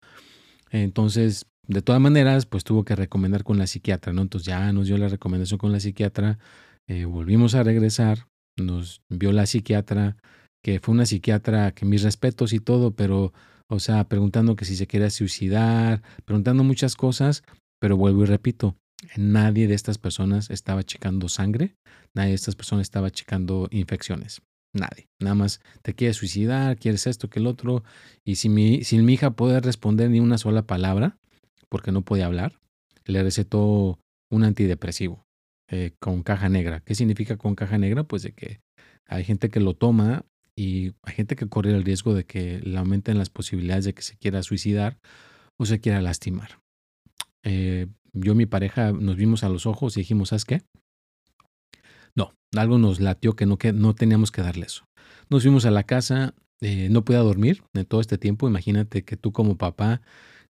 Entonces, 0.69 1.45
de 1.67 1.81
todas 1.81 2.01
maneras, 2.01 2.45
pues 2.45 2.63
tuvo 2.63 2.83
que 2.83 2.95
recomendar 2.95 3.43
con 3.43 3.57
la 3.57 3.67
psiquiatra, 3.67 4.11
¿no? 4.11 4.21
Entonces 4.21 4.47
ya 4.47 4.73
nos 4.73 4.87
dio 4.87 4.97
la 4.97 5.07
recomendación 5.07 5.57
con 5.57 5.71
la 5.71 5.79
psiquiatra, 5.79 6.39
eh, 6.87 7.05
volvimos 7.05 7.55
a 7.55 7.63
regresar, 7.63 8.27
nos 8.57 9.01
vio 9.09 9.31
la 9.31 9.45
psiquiatra, 9.45 10.17
que 10.63 10.79
fue 10.79 10.93
una 10.93 11.05
psiquiatra 11.05 11.71
que 11.71 11.85
mis 11.85 12.03
respetos 12.03 12.53
y 12.53 12.59
todo, 12.59 12.91
pero 12.91 13.33
o 13.69 13.79
sea, 13.79 14.03
preguntando 14.07 14.55
que 14.55 14.65
si 14.65 14.75
se 14.75 14.87
quería 14.87 15.09
suicidar, 15.09 16.01
preguntando 16.25 16.63
muchas 16.63 16.95
cosas, 16.95 17.43
pero 17.79 17.97
vuelvo 17.97 18.23
y 18.23 18.25
repito, 18.25 18.77
nadie 19.17 19.67
de 19.67 19.73
estas 19.73 19.97
personas 19.97 20.49
estaba 20.49 20.83
checando 20.83 21.29
sangre, 21.29 21.75
nadie 22.13 22.29
de 22.29 22.35
estas 22.35 22.55
personas 22.55 22.83
estaba 22.83 23.09
checando 23.09 23.67
infecciones. 23.71 24.41
Nadie. 24.75 25.07
Nada 25.19 25.35
más 25.35 25.61
te 25.83 25.93
quieres 25.93 26.17
suicidar, 26.17 26.77
quieres 26.77 27.05
esto, 27.05 27.29
que 27.29 27.39
el 27.39 27.45
otro. 27.45 27.83
Y 28.25 28.35
si 28.35 28.49
mi, 28.49 28.83
si 28.83 28.97
mi 28.97 29.13
hija 29.13 29.31
puede 29.31 29.59
responder 29.59 30.09
ni 30.09 30.19
una 30.19 30.39
sola 30.39 30.63
palabra, 30.63 31.17
porque 31.69 31.91
no 31.91 32.01
puede 32.01 32.23
hablar, 32.23 32.59
le 33.05 33.21
recetó 33.21 33.99
un 34.31 34.43
antidepresivo 34.43 35.23
eh, 35.69 35.93
con 35.99 36.23
caja 36.23 36.49
negra. 36.49 36.81
¿Qué 36.81 36.95
significa 36.95 37.37
con 37.37 37.55
caja 37.55 37.77
negra? 37.77 38.03
Pues 38.03 38.23
de 38.23 38.33
que 38.33 38.61
hay 39.07 39.23
gente 39.23 39.49
que 39.49 39.59
lo 39.59 39.75
toma 39.75 40.25
y 40.55 40.93
hay 41.03 41.13
gente 41.13 41.35
que 41.35 41.47
corre 41.47 41.71
el 41.71 41.83
riesgo 41.83 42.13
de 42.13 42.25
que 42.25 42.59
le 42.59 42.77
aumenten 42.77 43.17
las 43.17 43.29
posibilidades 43.29 43.85
de 43.85 43.93
que 43.93 44.01
se 44.01 44.17
quiera 44.17 44.43
suicidar 44.43 44.99
o 45.57 45.65
se 45.65 45.79
quiera 45.79 46.01
lastimar. 46.01 46.59
Eh, 47.43 47.87
yo 48.13 48.33
y 48.33 48.35
mi 48.35 48.45
pareja 48.45 48.91
nos 48.91 49.15
vimos 49.15 49.43
a 49.43 49.49
los 49.49 49.65
ojos 49.65 49.97
y 49.97 50.01
dijimos, 50.01 50.29
¿sabes 50.29 50.45
qué? 50.45 50.61
No, 52.15 52.33
algo 52.55 52.77
nos 52.77 52.99
latió 52.99 53.35
que 53.35 53.45
no, 53.45 53.57
que 53.57 53.73
no 53.73 53.95
teníamos 53.95 54.31
que 54.31 54.41
darle 54.41 54.67
eso. 54.67 54.85
Nos 55.29 55.43
fuimos 55.43 55.65
a 55.65 55.71
la 55.71 55.83
casa, 55.83 56.35
eh, 56.61 56.89
no 56.89 57.03
podía 57.03 57.19
dormir 57.19 57.63
en 57.73 57.85
todo 57.85 58.01
este 58.01 58.17
tiempo. 58.17 58.47
Imagínate 58.47 59.03
que 59.03 59.17
tú 59.17 59.31
como 59.31 59.57
papá, 59.57 60.01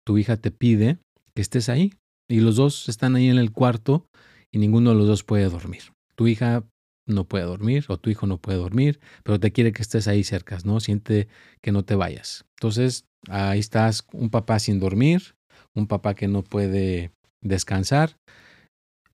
tu 0.04 0.18
hija 0.18 0.38
te 0.38 0.52
pide 0.52 0.98
que 1.36 1.42
estés 1.42 1.70
ahí 1.70 1.94
y 2.28 2.40
los 2.40 2.56
dos 2.56 2.90
están 2.90 3.16
ahí 3.16 3.30
en 3.30 3.38
el 3.38 3.52
cuarto 3.52 4.08
y 4.52 4.60
ninguno 4.60 4.92
de 4.92 4.98
los 4.98 5.08
dos 5.08 5.24
puede 5.24 5.50
dormir. 5.50 5.82
Tu 6.16 6.28
hija 6.28 6.64
no 7.08 7.26
puede 7.26 7.46
dormir 7.46 7.86
o 7.88 7.98
tu 7.98 8.10
hijo 8.10 8.28
no 8.28 8.38
puede 8.38 8.58
dormir, 8.58 9.00
pero 9.24 9.40
te 9.40 9.52
quiere 9.52 9.72
que 9.72 9.82
estés 9.82 10.08
ahí 10.08 10.24
cerca, 10.24 10.58
¿no? 10.64 10.80
Siente 10.80 11.28
que 11.62 11.72
no 11.72 11.84
te 11.84 11.96
vayas. 11.96 12.46
Entonces, 12.60 13.06
ahí 13.28 13.60
estás 13.60 14.06
un 14.14 14.30
papá 14.30 14.60
sin 14.60 14.80
dormir, 14.80 15.36
un 15.76 15.88
papá 15.88 16.14
que 16.14 16.28
no 16.28 16.44
puede 16.44 17.12
descansar. 17.42 18.18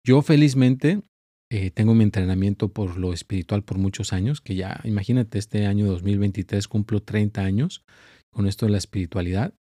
Yo 0.03 0.21
felizmente 0.21 1.01
eh, 1.49 1.71
tengo 1.71 1.93
mi 1.93 2.03
entrenamiento 2.03 2.69
por 2.69 2.97
lo 2.97 3.13
espiritual 3.13 3.63
por 3.63 3.77
muchos 3.77 4.13
años, 4.13 4.41
que 4.41 4.55
ya, 4.55 4.81
imagínate, 4.83 5.39
este 5.39 5.65
año 5.65 5.85
2023 5.87 6.67
cumplo 6.67 7.01
30 7.01 7.41
años 7.41 7.83
con 8.33 8.47
esto 8.47 8.65
de 8.65 8.73
la 8.73 8.77
espiritualidad. 8.77 9.53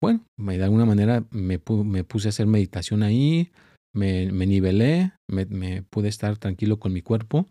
Bueno, 0.00 0.24
de 0.36 0.64
alguna 0.64 0.84
manera 0.84 1.24
me, 1.30 1.60
me 1.84 2.04
puse 2.04 2.28
a 2.28 2.30
hacer 2.30 2.46
meditación 2.46 3.04
ahí, 3.04 3.52
me, 3.94 4.26
nivelé, 4.30 5.12
me, 5.28 5.82
pude 5.82 6.08
estar 6.08 6.38
tranquilo 6.38 6.78
con 6.78 6.92
mi 6.92 7.02
cuerpo 7.02 7.48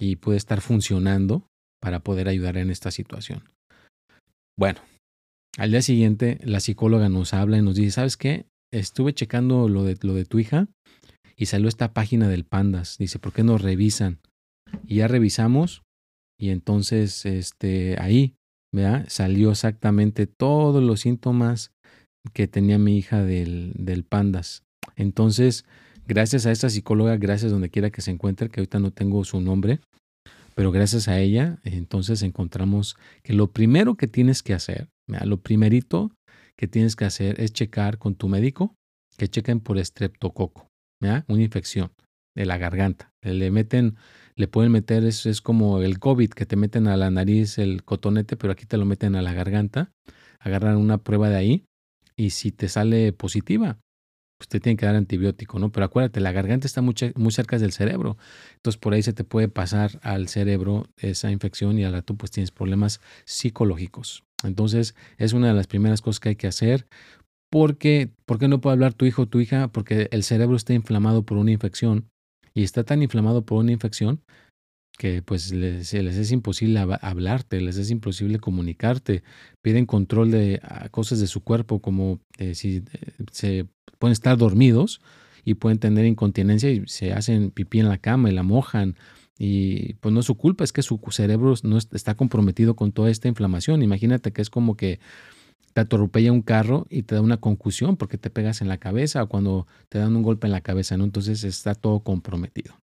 y 0.00 0.16
pude 0.16 0.36
estar 0.36 0.60
funcionando 0.60 1.46
para 1.80 2.00
poder 2.00 2.28
ayudar 2.28 2.56
en 2.56 2.70
esta 2.70 2.90
situación. 2.90 3.44
Bueno, 4.58 4.80
al 5.58 5.70
día 5.70 5.82
siguiente 5.82 6.38
la 6.42 6.60
psicóloga 6.60 7.08
nos 7.08 7.34
habla 7.34 7.58
y 7.58 7.62
nos 7.62 7.76
dice, 7.76 7.92
¿sabes 7.92 8.16
qué? 8.16 8.46
Estuve 8.72 9.12
checando 9.12 9.68
lo 9.68 9.84
de, 9.84 9.98
lo 10.02 10.14
de 10.14 10.24
tu 10.24 10.38
hija 10.38 10.68
y 11.36 11.46
salió 11.46 11.68
esta 11.68 11.92
página 11.92 12.28
del 12.28 12.44
Pandas. 12.44 12.96
Dice, 12.98 13.18
¿por 13.18 13.32
qué 13.32 13.42
no 13.42 13.58
revisan? 13.58 14.20
Y 14.86 14.96
ya 14.96 15.08
revisamos 15.08 15.82
y 16.38 16.50
entonces 16.50 17.26
este, 17.26 17.96
ahí 18.00 18.34
¿verdad? 18.72 19.06
salió 19.08 19.50
exactamente 19.50 20.26
todos 20.26 20.82
los 20.82 21.00
síntomas 21.00 21.72
que 22.32 22.48
tenía 22.48 22.78
mi 22.78 22.96
hija 22.96 23.22
del, 23.22 23.72
del 23.76 24.04
Pandas. 24.04 24.62
Entonces, 24.96 25.64
gracias 26.06 26.46
a 26.46 26.52
esta 26.52 26.70
psicóloga, 26.70 27.16
gracias 27.16 27.52
donde 27.52 27.70
quiera 27.70 27.90
que 27.90 28.02
se 28.02 28.10
encuentre, 28.10 28.48
que 28.48 28.60
ahorita 28.60 28.78
no 28.78 28.90
tengo 28.90 29.24
su 29.24 29.40
nombre, 29.40 29.80
pero 30.54 30.70
gracias 30.70 31.08
a 31.08 31.18
ella, 31.18 31.58
entonces 31.64 32.22
encontramos 32.22 32.96
que 33.22 33.32
lo 33.32 33.50
primero 33.50 33.96
que 33.96 34.06
tienes 34.06 34.42
que 34.42 34.54
hacer, 34.54 34.88
lo 35.06 35.38
primerito 35.38 36.12
que 36.56 36.68
tienes 36.68 36.96
que 36.96 37.04
hacer 37.04 37.40
es 37.40 37.52
checar 37.52 37.98
con 37.98 38.14
tu 38.14 38.28
médico 38.28 38.74
que 39.16 39.28
chequen 39.28 39.60
por 39.60 39.78
estreptococo, 39.78 40.68
una 41.00 41.42
infección 41.42 41.92
de 42.36 42.46
la 42.46 42.58
garganta. 42.58 43.12
Le 43.22 43.50
meten, 43.50 43.96
le 44.36 44.48
pueden 44.48 44.72
meter, 44.72 45.04
es, 45.04 45.26
es 45.26 45.40
como 45.40 45.80
el 45.80 45.98
COVID, 45.98 46.30
que 46.30 46.46
te 46.46 46.56
meten 46.56 46.86
a 46.88 46.96
la 46.96 47.10
nariz 47.10 47.58
el 47.58 47.84
cotonete, 47.84 48.36
pero 48.36 48.52
aquí 48.52 48.66
te 48.66 48.76
lo 48.76 48.84
meten 48.84 49.16
a 49.16 49.22
la 49.22 49.32
garganta. 49.32 49.92
Agarran 50.40 50.76
una 50.76 50.98
prueba 50.98 51.28
de 51.28 51.36
ahí 51.36 51.64
y 52.16 52.30
si 52.30 52.52
te 52.52 52.68
sale 52.68 53.12
positiva, 53.12 53.78
usted 54.44 54.62
tiene 54.62 54.76
que 54.76 54.86
dar 54.86 54.94
antibiótico, 54.94 55.58
¿no? 55.58 55.72
Pero 55.72 55.86
acuérdate, 55.86 56.20
la 56.20 56.32
garganta 56.32 56.66
está 56.66 56.80
muy, 56.82 56.94
muy 57.16 57.32
cerca 57.32 57.58
del 57.58 57.72
cerebro. 57.72 58.16
Entonces 58.56 58.78
por 58.78 58.94
ahí 58.94 59.02
se 59.02 59.12
te 59.12 59.24
puede 59.24 59.48
pasar 59.48 59.98
al 60.02 60.28
cerebro 60.28 60.86
esa 60.96 61.30
infección 61.30 61.78
y 61.78 61.84
al 61.84 61.92
rato 61.92 62.14
pues 62.14 62.30
tienes 62.30 62.50
problemas 62.50 63.00
psicológicos. 63.24 64.24
Entonces 64.44 64.94
es 65.18 65.32
una 65.32 65.48
de 65.48 65.54
las 65.54 65.66
primeras 65.66 66.02
cosas 66.02 66.20
que 66.20 66.30
hay 66.30 66.36
que 66.36 66.46
hacer. 66.46 66.86
Porque, 67.50 68.10
¿Por 68.26 68.38
qué 68.38 68.48
no 68.48 68.60
puede 68.60 68.74
hablar 68.74 68.94
tu 68.94 69.06
hijo 69.06 69.22
o 69.22 69.26
tu 69.26 69.40
hija? 69.40 69.68
Porque 69.68 70.08
el 70.10 70.24
cerebro 70.24 70.56
está 70.56 70.74
inflamado 70.74 71.24
por 71.24 71.38
una 71.38 71.52
infección 71.52 72.10
y 72.52 72.64
está 72.64 72.84
tan 72.84 73.02
inflamado 73.02 73.44
por 73.44 73.58
una 73.58 73.72
infección 73.72 74.22
que 74.96 75.22
pues 75.22 75.52
les, 75.52 75.92
es 75.92 76.32
imposible 76.32 76.78
hablarte, 76.78 77.60
les 77.60 77.76
es 77.76 77.90
imposible 77.90 78.38
comunicarte, 78.38 79.22
piden 79.62 79.86
control 79.86 80.30
de 80.30 80.60
ah, 80.62 80.88
cosas 80.90 81.20
de 81.20 81.26
su 81.26 81.42
cuerpo 81.42 81.80
como 81.80 82.20
eh, 82.38 82.54
si 82.54 82.76
eh, 82.92 83.12
se 83.32 83.66
pueden 83.98 84.12
estar 84.12 84.36
dormidos 84.38 85.00
y 85.44 85.54
pueden 85.54 85.78
tener 85.78 86.06
incontinencia 86.06 86.70
y 86.70 86.84
se 86.86 87.12
hacen 87.12 87.50
pipí 87.50 87.80
en 87.80 87.88
la 87.88 87.98
cama 87.98 88.30
y 88.30 88.34
la 88.34 88.42
mojan 88.42 88.96
Y 89.38 89.94
pues 89.94 90.14
no 90.14 90.20
es 90.20 90.26
su 90.26 90.36
culpa, 90.36 90.64
es 90.64 90.72
que 90.72 90.82
su 90.82 91.00
cerebro 91.10 91.54
no 91.64 91.78
está 91.78 92.14
comprometido 92.16 92.76
con 92.76 92.92
toda 92.92 93.10
esta 93.10 93.28
inflamación. 93.28 93.82
Imagínate 93.82 94.32
que 94.32 94.42
es 94.42 94.50
como 94.50 94.76
que 94.76 95.00
te 95.74 95.80
atropella 95.80 96.32
un 96.32 96.42
carro 96.42 96.86
y 96.90 97.02
te 97.02 97.16
da 97.16 97.20
una 97.20 97.38
concusión 97.38 97.96
porque 97.96 98.18
te 98.18 98.30
pegas 98.30 98.62
en 98.62 98.68
la 98.68 98.78
cabeza 98.78 99.22
o 99.24 99.28
cuando 99.28 99.66
te 99.88 99.98
dan 99.98 100.16
un 100.16 100.22
golpe 100.22 100.46
en 100.46 100.52
la 100.52 100.60
cabeza, 100.62 100.96
¿no? 100.96 101.04
Entonces 101.04 101.44
está 101.44 101.74
todo 101.74 102.00
comprometido. 102.00 102.83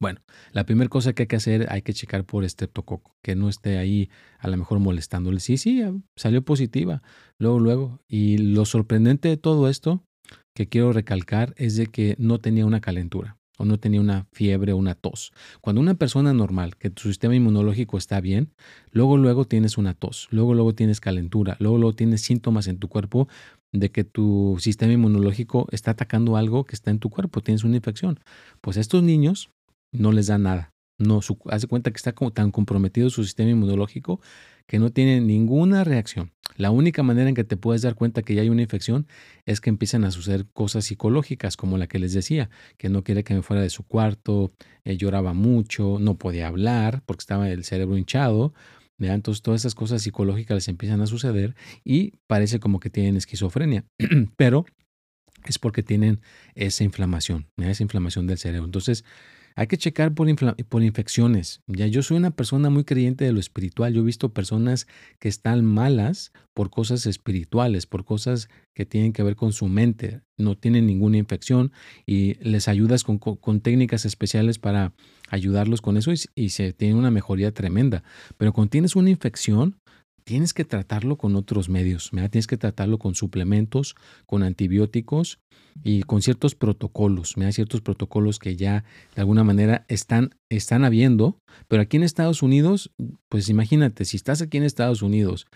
Bueno, 0.00 0.20
la 0.52 0.64
primera 0.64 0.88
cosa 0.88 1.12
que 1.12 1.24
hay 1.24 1.26
que 1.26 1.36
hacer, 1.36 1.66
hay 1.70 1.82
que 1.82 1.92
checar 1.92 2.24
por 2.24 2.44
estreptococo, 2.44 3.16
que 3.22 3.34
no 3.34 3.48
esté 3.48 3.78
ahí 3.78 4.10
a 4.38 4.48
lo 4.48 4.56
mejor 4.56 4.78
molestándole. 4.78 5.40
Sí, 5.40 5.56
sí, 5.56 5.82
salió 6.14 6.44
positiva, 6.44 7.02
luego, 7.38 7.58
luego. 7.58 8.00
Y 8.06 8.38
lo 8.38 8.64
sorprendente 8.64 9.28
de 9.28 9.36
todo 9.36 9.68
esto 9.68 10.04
que 10.54 10.68
quiero 10.68 10.92
recalcar 10.92 11.52
es 11.56 11.76
de 11.76 11.88
que 11.88 12.14
no 12.18 12.38
tenía 12.38 12.64
una 12.64 12.80
calentura 12.80 13.38
o 13.58 13.64
no 13.64 13.80
tenía 13.80 14.00
una 14.00 14.28
fiebre 14.32 14.72
o 14.72 14.76
una 14.76 14.94
tos. 14.94 15.32
Cuando 15.60 15.80
una 15.80 15.94
persona 15.94 16.32
normal, 16.32 16.76
que 16.76 16.90
tu 16.90 17.08
sistema 17.08 17.34
inmunológico 17.34 17.98
está 17.98 18.20
bien, 18.20 18.54
luego 18.92 19.16
luego 19.16 19.46
tienes 19.46 19.78
una 19.78 19.94
tos, 19.94 20.28
luego 20.30 20.54
luego 20.54 20.74
tienes 20.76 21.00
calentura, 21.00 21.56
luego 21.58 21.76
luego 21.76 21.94
tienes 21.94 22.22
síntomas 22.22 22.68
en 22.68 22.78
tu 22.78 22.88
cuerpo 22.88 23.26
de 23.72 23.90
que 23.90 24.04
tu 24.04 24.56
sistema 24.60 24.92
inmunológico 24.92 25.66
está 25.72 25.90
atacando 25.90 26.36
algo 26.36 26.64
que 26.64 26.76
está 26.76 26.92
en 26.92 27.00
tu 27.00 27.10
cuerpo, 27.10 27.40
tienes 27.40 27.64
una 27.64 27.76
infección. 27.76 28.20
Pues 28.60 28.76
estos 28.76 29.02
niños 29.02 29.50
no 29.92 30.12
les 30.12 30.26
da 30.26 30.38
nada. 30.38 30.72
No, 30.98 31.22
su, 31.22 31.38
hace 31.48 31.68
cuenta 31.68 31.92
que 31.92 31.96
está 31.96 32.12
como 32.12 32.32
tan 32.32 32.50
comprometido 32.50 33.08
su 33.08 33.22
sistema 33.22 33.50
inmunológico 33.50 34.20
que 34.66 34.78
no 34.78 34.90
tiene 34.90 35.20
ninguna 35.20 35.84
reacción. 35.84 36.32
La 36.56 36.70
única 36.70 37.02
manera 37.02 37.28
en 37.28 37.34
que 37.34 37.44
te 37.44 37.56
puedes 37.56 37.82
dar 37.82 37.94
cuenta 37.94 38.22
que 38.22 38.34
ya 38.34 38.42
hay 38.42 38.50
una 38.50 38.62
infección 38.62 39.06
es 39.46 39.60
que 39.60 39.70
empiezan 39.70 40.04
a 40.04 40.10
suceder 40.10 40.46
cosas 40.52 40.84
psicológicas, 40.84 41.56
como 41.56 41.78
la 41.78 41.86
que 41.86 41.98
les 41.98 42.12
decía, 42.12 42.50
que 42.76 42.88
no 42.88 43.04
quiere 43.04 43.22
que 43.22 43.32
me 43.32 43.42
fuera 43.42 43.62
de 43.62 43.70
su 43.70 43.84
cuarto, 43.84 44.50
eh, 44.84 44.96
lloraba 44.96 45.34
mucho, 45.34 45.98
no 46.00 46.18
podía 46.18 46.48
hablar 46.48 47.02
porque 47.06 47.22
estaba 47.22 47.48
el 47.48 47.64
cerebro 47.64 47.96
hinchado. 47.96 48.52
Entonces 48.98 49.42
todas 49.42 49.62
esas 49.62 49.76
cosas 49.76 50.02
psicológicas 50.02 50.56
les 50.56 50.68
empiezan 50.68 51.00
a 51.00 51.06
suceder 51.06 51.54
y 51.84 52.14
parece 52.26 52.58
como 52.58 52.80
que 52.80 52.90
tienen 52.90 53.16
esquizofrenia, 53.16 53.84
pero 54.36 54.66
es 55.44 55.58
porque 55.58 55.84
tienen 55.84 56.20
esa 56.54 56.82
inflamación, 56.82 57.46
esa 57.56 57.84
inflamación 57.84 58.26
del 58.26 58.38
cerebro. 58.38 58.66
Entonces, 58.66 59.04
hay 59.56 59.66
que 59.66 59.76
checar 59.76 60.14
por, 60.14 60.28
por, 60.68 60.82
infecciones. 60.82 61.62
Ya 61.66 61.86
yo 61.86 62.02
soy 62.02 62.16
una 62.16 62.30
persona 62.30 62.70
muy 62.70 62.84
creyente 62.84 63.24
de 63.24 63.32
lo 63.32 63.40
espiritual. 63.40 63.92
Yo 63.92 64.02
he 64.02 64.04
visto 64.04 64.32
personas 64.32 64.86
que 65.18 65.28
están 65.28 65.64
malas 65.64 66.32
por 66.54 66.70
cosas 66.70 67.06
espirituales, 67.06 67.86
por 67.86 68.04
cosas 68.04 68.48
que 68.74 68.86
tienen 68.86 69.12
que 69.12 69.22
ver 69.22 69.36
con 69.36 69.52
su 69.52 69.66
mente. 69.66 70.20
No 70.36 70.56
tienen 70.56 70.86
ninguna 70.86 71.18
infección 71.18 71.72
y 72.06 72.34
les 72.42 72.68
ayudas 72.68 73.04
con, 73.04 73.18
con 73.18 73.60
técnicas 73.60 74.04
especiales 74.04 74.58
para 74.58 74.92
ayudarlos 75.28 75.80
con 75.80 75.96
eso 75.96 76.12
y, 76.12 76.18
y 76.34 76.50
se 76.50 76.72
tiene 76.72 76.94
una 76.94 77.10
mejoría 77.10 77.52
tremenda. 77.52 78.02
Pero 78.36 78.52
cuando 78.52 78.70
tienes 78.70 78.96
una 78.96 79.10
infección, 79.10 79.76
tienes 80.28 80.52
que 80.52 80.66
tratarlo 80.66 81.16
con 81.16 81.36
otros 81.36 81.70
medios, 81.70 82.10
tienes 82.10 82.46
que 82.46 82.58
tratarlo 82.58 82.98
con 82.98 83.14
suplementos, 83.14 83.94
con 84.26 84.42
antibióticos 84.42 85.38
y 85.82 86.02
con 86.02 86.20
ciertos 86.20 86.54
protocolos, 86.54 87.34
ciertos 87.52 87.80
protocolos 87.80 88.38
que 88.38 88.54
ya 88.54 88.84
de 89.14 89.22
alguna 89.22 89.42
manera 89.42 89.86
están, 89.88 90.34
están 90.50 90.84
habiendo, 90.84 91.38
pero 91.66 91.80
aquí 91.80 91.96
en 91.96 92.02
Estados 92.02 92.42
Unidos, 92.42 92.92
pues 93.30 93.48
imagínate, 93.48 94.04
si 94.04 94.18
estás 94.18 94.42
aquí 94.42 94.58
en 94.58 94.64
Estados 94.64 95.00
Unidos 95.00 95.46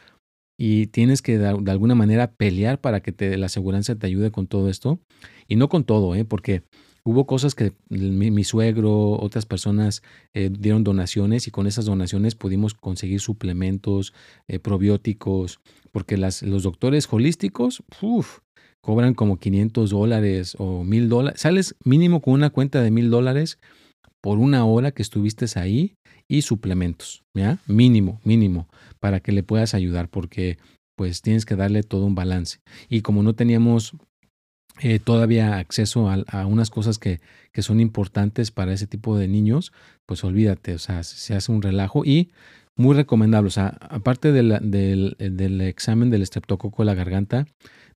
y 0.58 0.86
tienes 0.86 1.20
que 1.20 1.36
de, 1.36 1.48
alguna 1.48 1.94
manera 1.94 2.32
pelear 2.32 2.80
para 2.80 3.02
que 3.02 3.12
te, 3.12 3.36
la 3.36 3.46
aseguranza 3.46 3.96
te 3.96 4.06
ayude 4.06 4.30
con 4.30 4.46
todo 4.46 4.70
esto, 4.70 5.00
y 5.48 5.56
no 5.56 5.68
con 5.68 5.84
todo, 5.84 6.14
¿eh? 6.14 6.24
porque 6.24 6.62
Hubo 7.04 7.26
cosas 7.26 7.56
que 7.56 7.72
mi, 7.88 8.44
suegro, 8.44 9.18
otras 9.20 9.44
personas 9.44 10.02
eh, 10.34 10.50
dieron 10.56 10.84
donaciones 10.84 11.48
y 11.48 11.50
con 11.50 11.66
esas 11.66 11.84
donaciones 11.84 12.36
pudimos 12.36 12.74
conseguir 12.74 13.20
suplementos, 13.20 14.14
eh, 14.46 14.60
probióticos, 14.60 15.60
porque 15.90 16.16
las, 16.16 16.42
los 16.42 16.62
doctores 16.62 17.08
holísticos 17.10 17.82
cobran 18.80 19.14
como 19.14 19.38
500 19.38 19.90
dólares 19.90 20.54
o 20.58 20.84
1000 20.84 21.08
dólares. 21.08 21.40
Sales 21.40 21.74
mínimo 21.84 22.20
con 22.20 22.34
una 22.34 22.50
cuenta 22.50 22.80
de 22.80 22.92
1000 22.92 23.10
dólares 23.10 23.58
por 24.20 24.38
una 24.38 24.64
hora 24.64 24.92
que 24.92 25.02
estuviste 25.02 25.46
ahí 25.58 25.96
y 26.28 26.42
suplementos, 26.42 27.24
¿ya? 27.34 27.58
Mínimo, 27.66 28.20
mínimo, 28.22 28.68
para 29.00 29.18
que 29.18 29.32
le 29.32 29.42
puedas 29.42 29.74
ayudar 29.74 30.08
porque 30.08 30.56
pues 30.96 31.20
tienes 31.20 31.44
que 31.44 31.56
darle 31.56 31.82
todo 31.82 32.06
un 32.06 32.14
balance. 32.14 32.58
Y 32.88 33.00
como 33.00 33.24
no 33.24 33.34
teníamos 33.34 33.96
eh, 34.80 34.98
todavía 34.98 35.58
acceso 35.58 36.08
a, 36.10 36.46
unas 36.46 36.70
cosas 36.70 36.98
que, 36.98 37.20
que, 37.52 37.62
son 37.62 37.80
importantes 37.80 38.50
para 38.50 38.72
ese 38.72 38.86
tipo 38.86 39.16
de 39.16 39.28
niños, 39.28 39.72
pues 40.06 40.24
olvídate, 40.24 40.74
o 40.74 40.78
sea, 40.78 41.02
se 41.02 41.34
hace 41.34 41.52
un 41.52 41.62
relajo 41.62 42.04
y 42.04 42.30
muy 42.76 42.94
recomendable, 42.94 43.48
o 43.48 43.50
sea, 43.50 43.76
aparte 43.80 44.32
del, 44.32 44.58
del, 44.62 45.60
examen 45.60 46.10
del 46.10 46.22
estreptococo 46.22 46.82
de 46.82 46.86
la 46.86 46.94
garganta, 46.94 47.46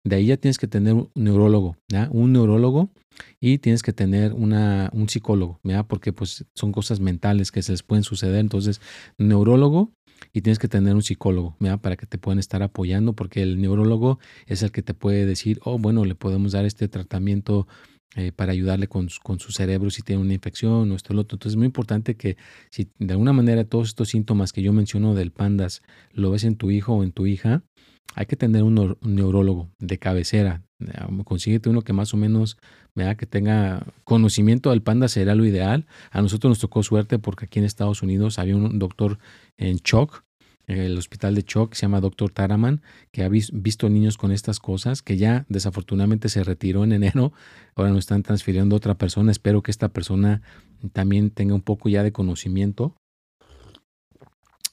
de 0.05 0.17
ahí 0.17 0.27
ya 0.27 0.37
tienes 0.37 0.59
que 0.59 0.69
tener 0.69 0.95
un 0.95 1.11
neurólogo, 1.15 1.77
¿ya? 1.89 2.09
un 2.13 2.33
neurólogo 2.33 2.91
y 3.41 3.59
tienes 3.59 3.83
que 3.83 3.93
tener 3.93 4.35
una, 4.35 4.91
un 4.93 5.09
psicólogo, 5.09 5.61
¿ya? 5.65 5.83
porque 5.83 6.13
pues 6.13 6.45
son 6.55 6.73
cosas 6.73 7.01
mentales 7.01 7.51
que 7.51 7.63
se 7.63 7.73
les 7.73 7.83
pueden 7.83 8.05
suceder, 8.05 8.37
entonces 8.37 8.81
neurólogo 9.19 9.93
y 10.37 10.43
tienes 10.43 10.59
que 10.59 10.69
tener 10.69 10.95
un 10.95 11.03
psicólogo 11.03 11.57
para 11.81 11.97
que 11.97 12.05
te 12.05 12.19
puedan 12.19 12.39
estar 12.39 12.63
apoyando 12.63 13.15
porque 13.15 13.41
el 13.41 13.59
neurólogo 13.59 14.19
es 14.45 14.63
el 14.63 14.71
que 14.71 14.83
te 14.83 14.93
puede 14.93 15.25
decir, 15.25 15.59
oh, 15.65 15.79
bueno, 15.79 16.05
le 16.05 16.15
podemos 16.15 16.53
dar 16.53 16.67
este 16.67 16.89
tratamiento 16.89 17.67
eh, 18.17 18.33
para 18.33 18.53
ayudarle 18.53 18.87
con, 18.87 19.09
con, 19.23 19.41
su 19.41 19.51
cerebro 19.51 19.89
si 19.89 20.03
tiene 20.03 20.21
una 20.21 20.35
infección 20.35 20.93
o 20.93 20.95
esto 20.95 21.15
o 21.15 21.17
lo 21.17 21.23
otro. 21.23 21.37
Entonces 21.37 21.55
es 21.55 21.57
muy 21.57 21.65
importante 21.65 22.17
que 22.17 22.37
si 22.71 22.91
de 22.99 23.13
alguna 23.13 23.33
manera 23.33 23.65
todos 23.65 23.89
estos 23.89 24.11
síntomas 24.11 24.53
que 24.53 24.61
yo 24.61 24.75
menciono 24.75 25.15
del 25.15 25.33
pandas 25.33 25.81
lo 26.13 26.31
ves 26.31 26.45
en 26.45 26.57
tu 26.57 26.71
hijo 26.71 26.93
o 26.93 27.03
en 27.03 27.13
tu 27.13 27.25
hija, 27.25 27.63
hay 28.15 28.27
que 28.27 28.37
tener 28.37 28.63
un, 28.63 28.99
neurólogo 29.01 29.71
de 29.79 29.99
cabecera. 29.99 30.63
Consíguete 31.25 31.71
uno 31.71 31.81
que 31.81 31.95
más 31.95 32.13
o 32.13 32.19
menos 32.19 32.59
vea 32.95 33.15
que 33.15 33.25
tenga 33.25 33.87
conocimiento 34.05 34.69
del 34.69 34.83
panda 34.83 35.09
será 35.09 35.35
lo 35.35 35.47
ideal. 35.47 35.87
A 36.11 36.21
nosotros 36.21 36.51
nos 36.51 36.59
tocó 36.59 36.83
suerte 36.83 37.19
porque 37.19 37.47
aquí 37.47 37.59
en 37.59 37.65
Estados 37.65 38.03
Unidos 38.03 38.39
había 38.39 38.57
un 38.57 38.79
doctor 38.79 39.19
en 39.57 39.79
Choc, 39.79 40.26
el 40.67 40.99
hospital 40.99 41.35
de 41.35 41.45
Choc, 41.45 41.75
se 41.75 41.83
llama 41.83 42.01
Doctor 42.01 42.31
Taraman, 42.31 42.83
que 43.13 43.23
ha 43.23 43.29
visto 43.29 43.89
niños 43.89 44.17
con 44.19 44.33
estas 44.33 44.59
cosas, 44.59 45.03
que 45.03 45.17
ya 45.17 45.47
desafortunadamente 45.49 46.29
se 46.29 46.43
retiró 46.43 46.85
en 46.85 46.93
enero, 46.93 47.33
ahora 47.75 47.91
nos 47.91 48.01
están 48.01 48.23
transfiriendo 48.23 48.75
a 48.75 48.79
otra 48.79 48.95
persona, 48.95 49.31
espero 49.31 49.63
que 49.63 49.71
esta 49.71 49.89
persona 49.89 50.43
también 50.93 51.31
tenga 51.31 51.55
un 51.55 51.63
poco 51.63 51.89
ya 51.89 52.03
de 52.03 52.13
conocimiento 52.13 52.95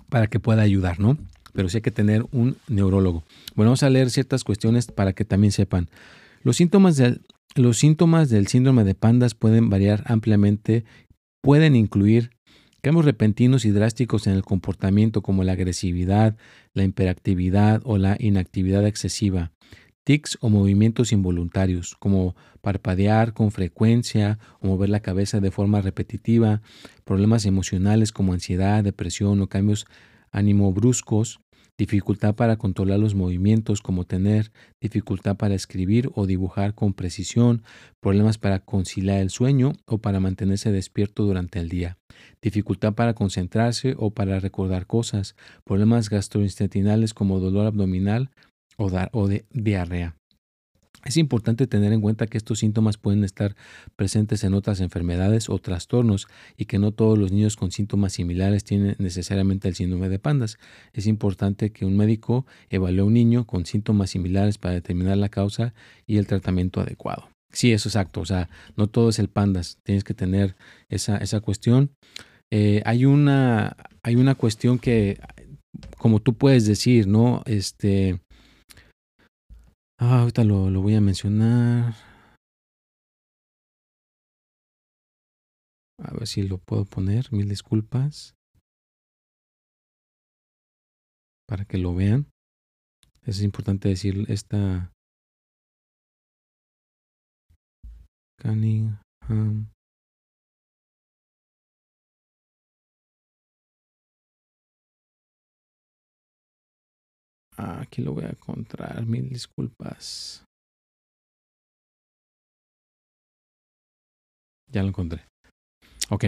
para 0.10 0.28
que 0.28 0.40
pueda 0.40 0.62
ayudar, 0.64 1.00
¿no? 1.00 1.18
Pero 1.54 1.70
sí 1.70 1.78
hay 1.78 1.82
que 1.82 1.92
tener 1.92 2.26
un 2.32 2.58
neurólogo. 2.68 3.24
Bueno, 3.56 3.70
vamos 3.70 3.84
a 3.84 3.90
leer 3.90 4.10
ciertas 4.10 4.44
cuestiones 4.44 4.88
para 4.88 5.14
que 5.14 5.26
también 5.26 5.52
sepan. 5.52 5.90
Los 6.44 6.58
síntomas 6.58 7.02
los 7.56 7.78
síntomas 7.78 8.30
del 8.30 8.48
síndrome 8.48 8.84
de 8.84 8.96
pandas 8.96 9.36
pueden 9.36 9.70
variar 9.70 10.04
ampliamente, 10.08 10.86
pueden 11.42 11.76
incluir 11.76 12.32
Cambios 12.84 13.06
repentinos 13.06 13.64
y 13.64 13.72
drásticos 13.72 14.28
en 14.28 14.34
el 14.34 14.44
comportamiento 14.44 15.22
como 15.22 15.46
la 15.46 15.54
agresividad, 15.54 16.36
la 16.74 16.84
hiperactividad 16.84 17.82
o 17.86 17.98
la 17.98 18.18
inactividad 18.20 18.86
excesiva. 18.86 19.54
Tics 20.04 20.38
o 20.42 20.50
movimientos 20.50 21.14
involuntarios, 21.14 21.96
como 21.98 22.36
parpadear 22.60 23.32
con 23.32 23.52
frecuencia 23.52 24.38
o 24.60 24.68
mover 24.68 24.90
la 24.90 25.00
cabeza 25.00 25.40
de 25.40 25.50
forma 25.50 25.80
repetitiva, 25.80 26.62
problemas 27.06 27.46
emocionales 27.46 28.12
como 28.12 28.34
ansiedad, 28.34 28.84
depresión 28.84 29.40
o 29.40 29.48
cambios 29.48 29.86
ánimo 30.34 30.74
bruscos, 30.74 31.40
dificultad 31.78 32.36
para 32.36 32.58
controlar 32.58 33.00
los 33.00 33.16
movimientos 33.16 33.82
como 33.82 34.06
tener 34.06 34.52
dificultad 34.80 35.36
para 35.38 35.56
escribir 35.56 36.10
o 36.14 36.26
dibujar 36.26 36.76
con 36.76 36.94
precisión, 36.94 37.64
problemas 38.00 38.38
para 38.38 38.60
conciliar 38.60 39.20
el 39.20 39.30
sueño 39.30 39.74
o 39.86 39.98
para 39.98 40.20
mantenerse 40.20 40.72
despierto 40.72 41.24
durante 41.24 41.60
el 41.60 41.70
día, 41.70 41.98
dificultad 42.42 42.94
para 42.94 43.14
concentrarse 43.14 43.96
o 43.98 44.12
para 44.12 44.40
recordar 44.40 44.86
cosas, 44.86 45.36
problemas 45.64 46.10
gastrointestinales 46.10 47.14
como 47.14 47.40
dolor 47.40 47.66
abdominal 47.66 48.30
o, 48.78 49.30
diarrea. 49.52 50.16
Es 51.06 51.18
importante 51.18 51.68
tener 51.68 51.92
en 51.92 52.02
cuenta 52.02 52.28
que 52.28 52.38
estos 52.38 52.60
síntomas 52.60 52.98
pueden 52.98 53.24
estar 53.24 53.56
presentes 53.96 54.44
en 54.44 54.54
otras 54.54 54.80
enfermedades 54.80 55.50
o 55.50 55.60
trastornos 55.60 56.28
y 56.56 56.66
que 56.66 56.80
no 56.80 56.92
todos 56.92 57.18
los 57.18 57.32
niños 57.32 57.58
con 57.58 57.72
síntomas 57.72 58.14
similares 58.14 58.64
tienen 58.64 58.96
necesariamente 59.00 59.68
el 59.68 59.76
síndrome 59.76 60.08
de 60.08 60.20
pandas. 60.20 60.58
Es 60.94 61.06
importante 61.08 61.72
que 61.72 61.86
un 61.86 61.98
médico 61.98 62.46
evalúe 62.70 63.02
a 63.02 63.06
un 63.06 63.14
niño 63.14 63.46
con 63.46 63.66
síntomas 63.66 64.12
similares 64.12 64.58
para 64.58 64.76
determinar 64.76 65.18
la 65.18 65.30
causa 65.30 65.74
y 66.08 66.18
el 66.18 66.28
tratamiento 66.28 66.80
adecuado. 66.80 67.28
Sí, 67.52 67.72
eso 67.72 67.90
es 67.90 67.96
exacto. 67.96 68.22
O 68.22 68.26
sea, 68.26 68.50
no 68.76 68.88
todo 68.88 69.10
es 69.10 69.20
el 69.20 69.28
pandas. 69.28 69.78
Tienes 69.84 70.04
que 70.04 70.14
tener 70.14 70.56
esa, 70.90 71.18
esa 71.18 71.42
cuestión. 71.42 71.92
Eh, 72.50 72.82
hay, 72.86 73.06
una, 73.06 73.76
hay 74.04 74.16
una 74.16 74.36
cuestión 74.36 74.80
que, 74.80 75.20
como 75.98 76.20
tú 76.20 76.36
puedes 76.36 76.66
decir, 76.66 77.08
¿no? 77.08 77.44
Este 77.46 78.20
Ah, 80.06 80.20
ahorita 80.20 80.44
lo, 80.44 80.70
voy 80.82 80.96
a 80.96 81.00
mencionar. 81.00 81.94
A 85.98 86.14
ver 86.14 86.28
si 86.28 86.44
lo 86.44 86.58
puedo 86.58 86.84
poner. 86.84 87.32
Mil 87.32 87.48
disculpas. 87.48 88.36
Para 91.48 91.64
que 91.64 91.78
lo 91.78 91.96
vean. 91.96 92.28
Es 93.22 93.42
importante 93.42 93.88
decir 93.88 94.26
esta 94.28 94.92
Cunningham. 98.42 99.73
Aquí 107.64 108.02
lo 108.02 108.14
voy 108.14 108.26
a 108.26 108.30
encontrar. 108.30 109.06
Mil 109.06 109.30
disculpas. 109.30 110.44
Ya 114.72 114.82
lo 114.82 114.90
encontré. 114.90 115.24
Ok. 116.10 116.26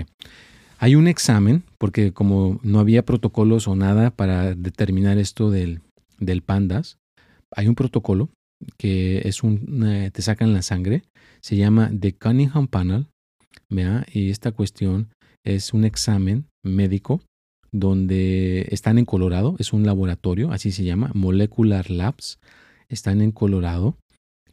Hay 0.78 0.96
un 0.96 1.08
examen, 1.08 1.64
porque 1.80 2.12
como 2.12 2.60
no 2.64 2.80
había 2.80 3.06
protocolos 3.06 3.68
o 3.68 3.76
nada 3.76 4.12
para 4.12 4.54
determinar 4.56 5.18
esto 5.18 5.50
del, 5.50 5.82
del 6.20 6.42
pandas, 6.42 6.98
hay 7.52 7.68
un 7.68 7.76
protocolo 7.76 8.30
que 8.78 9.28
es 9.28 9.44
un, 9.44 10.12
te 10.12 10.22
sacan 10.22 10.54
la 10.54 10.62
sangre, 10.62 11.04
se 11.42 11.56
llama 11.56 11.92
The 11.98 12.14
Cunningham 12.14 12.68
Panel, 12.68 13.08
y 14.14 14.30
esta 14.30 14.52
cuestión 14.52 15.10
es 15.46 15.74
un 15.74 15.86
examen 15.86 16.46
médico 16.64 17.22
donde 17.80 18.68
están 18.72 18.98
en 18.98 19.04
Colorado, 19.06 19.58
es 19.60 19.74
un 19.74 19.86
laboratorio, 19.86 20.52
así 20.52 20.72
se 20.72 20.86
llama, 20.86 21.12
Molecular 21.14 21.92
Labs, 21.92 22.40
están 22.88 23.22
en 23.22 23.32
Colorado. 23.32 23.98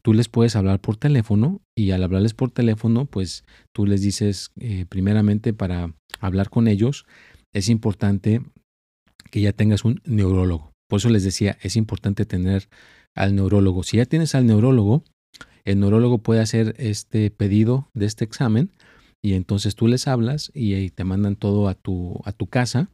Tú 0.03 0.13
les 0.13 0.29
puedes 0.29 0.57
hablar 0.57 0.81
por 0.81 0.97
teléfono 0.97 1.61
y 1.77 1.93
al 1.93 2.03
hablarles 2.03 2.35
por 2.35 2.51
teléfono, 2.51 3.07
pues 3.07 3.45
tú 3.73 3.87
les 3.87 4.03
dices, 4.03 4.51
eh, 4.59 4.87
primeramente 4.89 5.53
para 5.53 5.95
hablar 6.19 6.51
con 6.51 6.67
ellos, 6.67 7.07
es 7.53 7.69
importante 7.69 8.43
que 9.31 9.41
ya 9.41 9.53
tengas 9.53 9.85
un 9.85 10.01
neurólogo. 10.05 10.73
Por 10.89 10.99
eso 10.99 11.09
les 11.09 11.23
decía, 11.23 11.57
es 11.63 11.77
importante 11.77 12.27
tener 12.27 12.69
al 13.15 13.37
neurólogo. 13.37 13.85
Si 13.85 13.99
ya 13.99 14.05
tienes 14.05 14.35
al 14.35 14.47
neurólogo, 14.47 15.05
el 15.65 15.79
neurólogo 15.79 16.19
puede 16.19 16.41
hacer 16.41 16.75
este 16.79 17.31
pedido 17.31 17.89
de 17.95 18.07
este 18.07 18.25
examen 18.25 18.73
y 19.25 19.35
entonces 19.35 19.75
tú 19.75 19.87
les 19.87 20.09
hablas 20.09 20.51
y 20.55 20.91
te 20.91 21.05
mandan 21.05 21.37
todo 21.37 21.69
a 21.69 21.75
tu, 21.75 22.21
a 22.25 22.33
tu 22.33 22.47
casa 22.47 22.91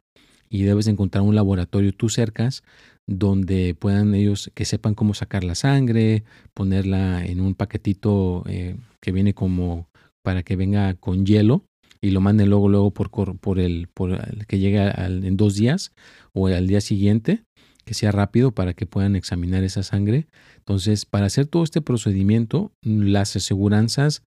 y 0.49 0.63
debes 0.63 0.87
encontrar 0.87 1.23
un 1.23 1.35
laboratorio 1.35 1.93
tú 1.93 2.09
cercas 2.09 2.63
donde 3.07 3.75
puedan 3.75 4.13
ellos 4.13 4.51
que 4.53 4.65
sepan 4.65 4.93
cómo 4.93 5.13
sacar 5.13 5.43
la 5.43 5.55
sangre, 5.55 6.23
ponerla 6.53 7.25
en 7.25 7.41
un 7.41 7.55
paquetito 7.55 8.43
eh, 8.47 8.75
que 9.01 9.11
viene 9.11 9.33
como 9.33 9.87
para 10.23 10.43
que 10.43 10.55
venga 10.55 10.93
con 10.93 11.25
hielo 11.25 11.63
y 12.01 12.11
lo 12.11 12.21
manden 12.21 12.49
luego 12.49 12.69
luego 12.69 12.91
por, 12.91 13.09
por 13.39 13.59
el 13.59 13.87
por 13.93 14.11
el 14.11 14.45
que 14.45 14.59
llegue 14.59 14.91
en 14.97 15.37
dos 15.37 15.55
días 15.55 15.91
o 16.33 16.47
al 16.47 16.67
día 16.67 16.81
siguiente 16.81 17.43
que 17.83 17.95
sea 17.95 18.11
rápido 18.11 18.51
para 18.51 18.75
que 18.75 18.85
puedan 18.85 19.15
examinar 19.15 19.63
esa 19.63 19.81
sangre. 19.81 20.27
Entonces, 20.57 21.07
para 21.07 21.25
hacer 21.25 21.47
todo 21.47 21.63
este 21.63 21.81
procedimiento, 21.81 22.71
las 22.83 23.35
aseguranzas 23.35 24.21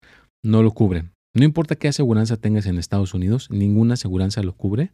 no 0.45 0.65
lo 0.65 0.73
cubren. 0.73 1.13
No 1.35 1.45
importa 1.45 1.77
qué 1.77 1.89
aseguranza 1.89 2.37
tengas 2.37 2.67
en 2.67 2.79
Estados 2.79 3.15
Unidos, 3.15 3.49
ninguna 3.51 3.95
aseguranza 3.95 4.43
lo 4.43 4.55
cubre. 4.55 4.93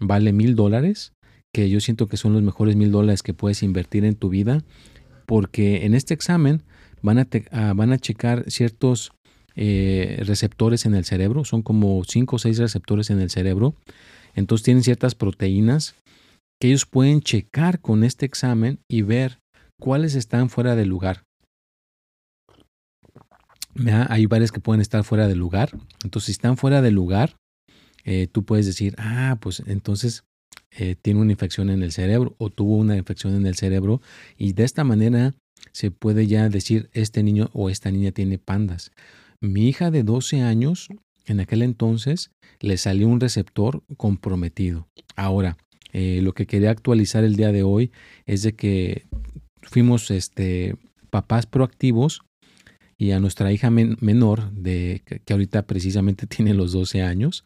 Vale 0.00 0.32
mil 0.32 0.54
dólares, 0.54 1.12
que 1.52 1.68
yo 1.68 1.80
siento 1.80 2.06
que 2.08 2.16
son 2.16 2.32
los 2.32 2.42
mejores 2.42 2.76
mil 2.76 2.90
dólares 2.90 3.22
que 3.22 3.34
puedes 3.34 3.62
invertir 3.62 4.04
en 4.04 4.14
tu 4.14 4.28
vida, 4.28 4.64
porque 5.26 5.84
en 5.84 5.94
este 5.94 6.14
examen 6.14 6.62
van 7.02 7.18
a, 7.18 7.28
ah, 7.52 7.74
van 7.74 7.92
a 7.92 7.98
checar 7.98 8.44
ciertos 8.50 9.12
eh, 9.56 10.22
receptores 10.24 10.86
en 10.86 10.94
el 10.94 11.04
cerebro, 11.04 11.44
son 11.44 11.62
como 11.62 12.02
cinco 12.04 12.36
o 12.36 12.38
seis 12.38 12.58
receptores 12.58 13.10
en 13.10 13.20
el 13.20 13.28
cerebro. 13.28 13.74
Entonces 14.34 14.64
tienen 14.64 14.82
ciertas 14.82 15.14
proteínas 15.14 15.96
que 16.60 16.68
ellos 16.68 16.86
pueden 16.86 17.20
checar 17.20 17.80
con 17.80 18.04
este 18.04 18.24
examen 18.24 18.80
y 18.88 19.02
ver 19.02 19.40
cuáles 19.80 20.14
están 20.14 20.48
fuera 20.48 20.76
de 20.76 20.86
lugar. 20.86 21.24
Hay 24.08 24.26
varias 24.26 24.52
que 24.52 24.60
pueden 24.60 24.80
estar 24.80 25.04
fuera 25.04 25.28
de 25.28 25.36
lugar. 25.36 25.70
Entonces, 26.02 26.26
si 26.26 26.32
están 26.32 26.56
fuera 26.56 26.82
de 26.82 26.90
lugar, 26.90 27.36
eh, 28.04 28.26
tú 28.30 28.44
puedes 28.44 28.66
decir, 28.66 28.94
ah, 28.98 29.38
pues 29.40 29.62
entonces 29.66 30.24
eh, 30.70 30.96
tiene 31.00 31.20
una 31.20 31.32
infección 31.32 31.70
en 31.70 31.82
el 31.82 31.92
cerebro 31.92 32.34
o 32.38 32.50
tuvo 32.50 32.76
una 32.76 32.96
infección 32.96 33.34
en 33.34 33.46
el 33.46 33.54
cerebro 33.54 34.00
y 34.36 34.52
de 34.52 34.64
esta 34.64 34.84
manera 34.84 35.34
se 35.72 35.90
puede 35.90 36.26
ya 36.26 36.48
decir, 36.48 36.88
este 36.92 37.22
niño 37.22 37.50
o 37.52 37.70
esta 37.70 37.90
niña 37.90 38.12
tiene 38.12 38.38
pandas. 38.38 38.92
Mi 39.40 39.68
hija 39.68 39.90
de 39.90 40.02
12 40.02 40.42
años, 40.42 40.88
en 41.26 41.40
aquel 41.40 41.62
entonces, 41.62 42.30
le 42.60 42.76
salió 42.76 43.08
un 43.08 43.20
receptor 43.20 43.82
comprometido. 43.96 44.88
Ahora, 45.14 45.56
eh, 45.92 46.20
lo 46.22 46.32
que 46.32 46.46
quería 46.46 46.70
actualizar 46.70 47.24
el 47.24 47.36
día 47.36 47.52
de 47.52 47.62
hoy 47.62 47.92
es 48.26 48.42
de 48.42 48.54
que 48.54 49.06
fuimos 49.62 50.10
este, 50.10 50.76
papás 51.10 51.46
proactivos 51.46 52.22
y 53.00 53.12
a 53.12 53.20
nuestra 53.20 53.52
hija 53.52 53.70
menor, 53.70 54.50
de, 54.52 55.02
que, 55.04 55.32
ahorita 55.32 55.66
precisamente 55.66 56.26
tiene 56.28 56.54
los 56.54 56.72
12 56.72 57.02
años, 57.02 57.44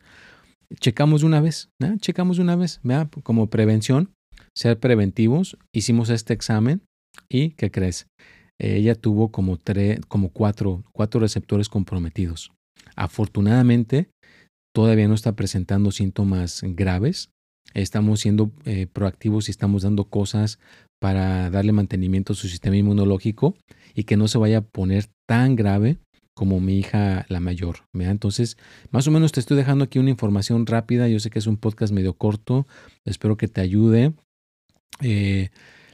checamos 0.80 1.22
una 1.22 1.40
vez, 1.40 1.68
checamos 2.00 2.38
una 2.38 2.56
vez, 2.56 2.80
como 3.22 3.48
prevención, 3.48 4.10
ser 4.56 4.78
preventivos, 4.78 5.58
hicimos 5.72 6.10
este 6.10 6.32
examen 6.34 6.82
y, 7.28 7.50
¿qué 7.50 7.70
crees? 7.70 8.06
ella 8.62 8.94
tuvo 8.94 9.32
como, 9.32 9.58
como 10.08 10.28
cuatro, 10.28 10.84
cuatro 10.92 11.20
receptores 11.20 11.68
comprometidos. 11.68 12.52
Afortunadamente, 12.94 14.08
todavía 14.74 15.08
no 15.08 15.14
está 15.14 15.34
presentando 15.34 15.90
síntomas 15.90 16.60
graves, 16.62 17.30
estamos 17.74 18.20
siendo 18.20 18.52
eh, 18.64 18.86
proactivos 18.86 19.48
y 19.48 19.50
estamos 19.50 19.82
dando 19.82 20.04
cosas 20.04 20.58
para 21.00 21.50
darle 21.50 21.72
mantenimiento 21.72 22.32
a 22.32 22.36
su 22.36 22.48
sistema 22.48 22.76
inmunológico 22.76 23.56
y 23.94 24.04
que 24.04 24.16
no 24.16 24.28
se 24.28 24.38
vaya 24.38 24.58
a 24.58 24.62
poner 24.62 25.08
tan 25.32 25.56
grave 25.56 25.96
como 26.34 26.60
mi 26.60 26.78
hija 26.78 27.24
la 27.30 27.40
mayor. 27.40 27.86
Entonces, 27.94 28.58
más 28.90 29.08
o 29.08 29.10
menos 29.10 29.32
te 29.32 29.40
estoy 29.40 29.56
dejando 29.56 29.84
aquí 29.84 29.98
una 29.98 30.10
información 30.10 30.66
rápida. 30.66 31.08
Yo 31.08 31.18
sé 31.20 31.30
que 31.30 31.38
es 31.38 31.46
un 31.46 31.56
podcast 31.56 31.90
medio 31.90 32.12
corto. 32.12 32.66
Espero 33.06 33.38
que 33.38 33.48
te 33.48 33.62
ayude. 33.62 34.12
Eh, 35.00 35.48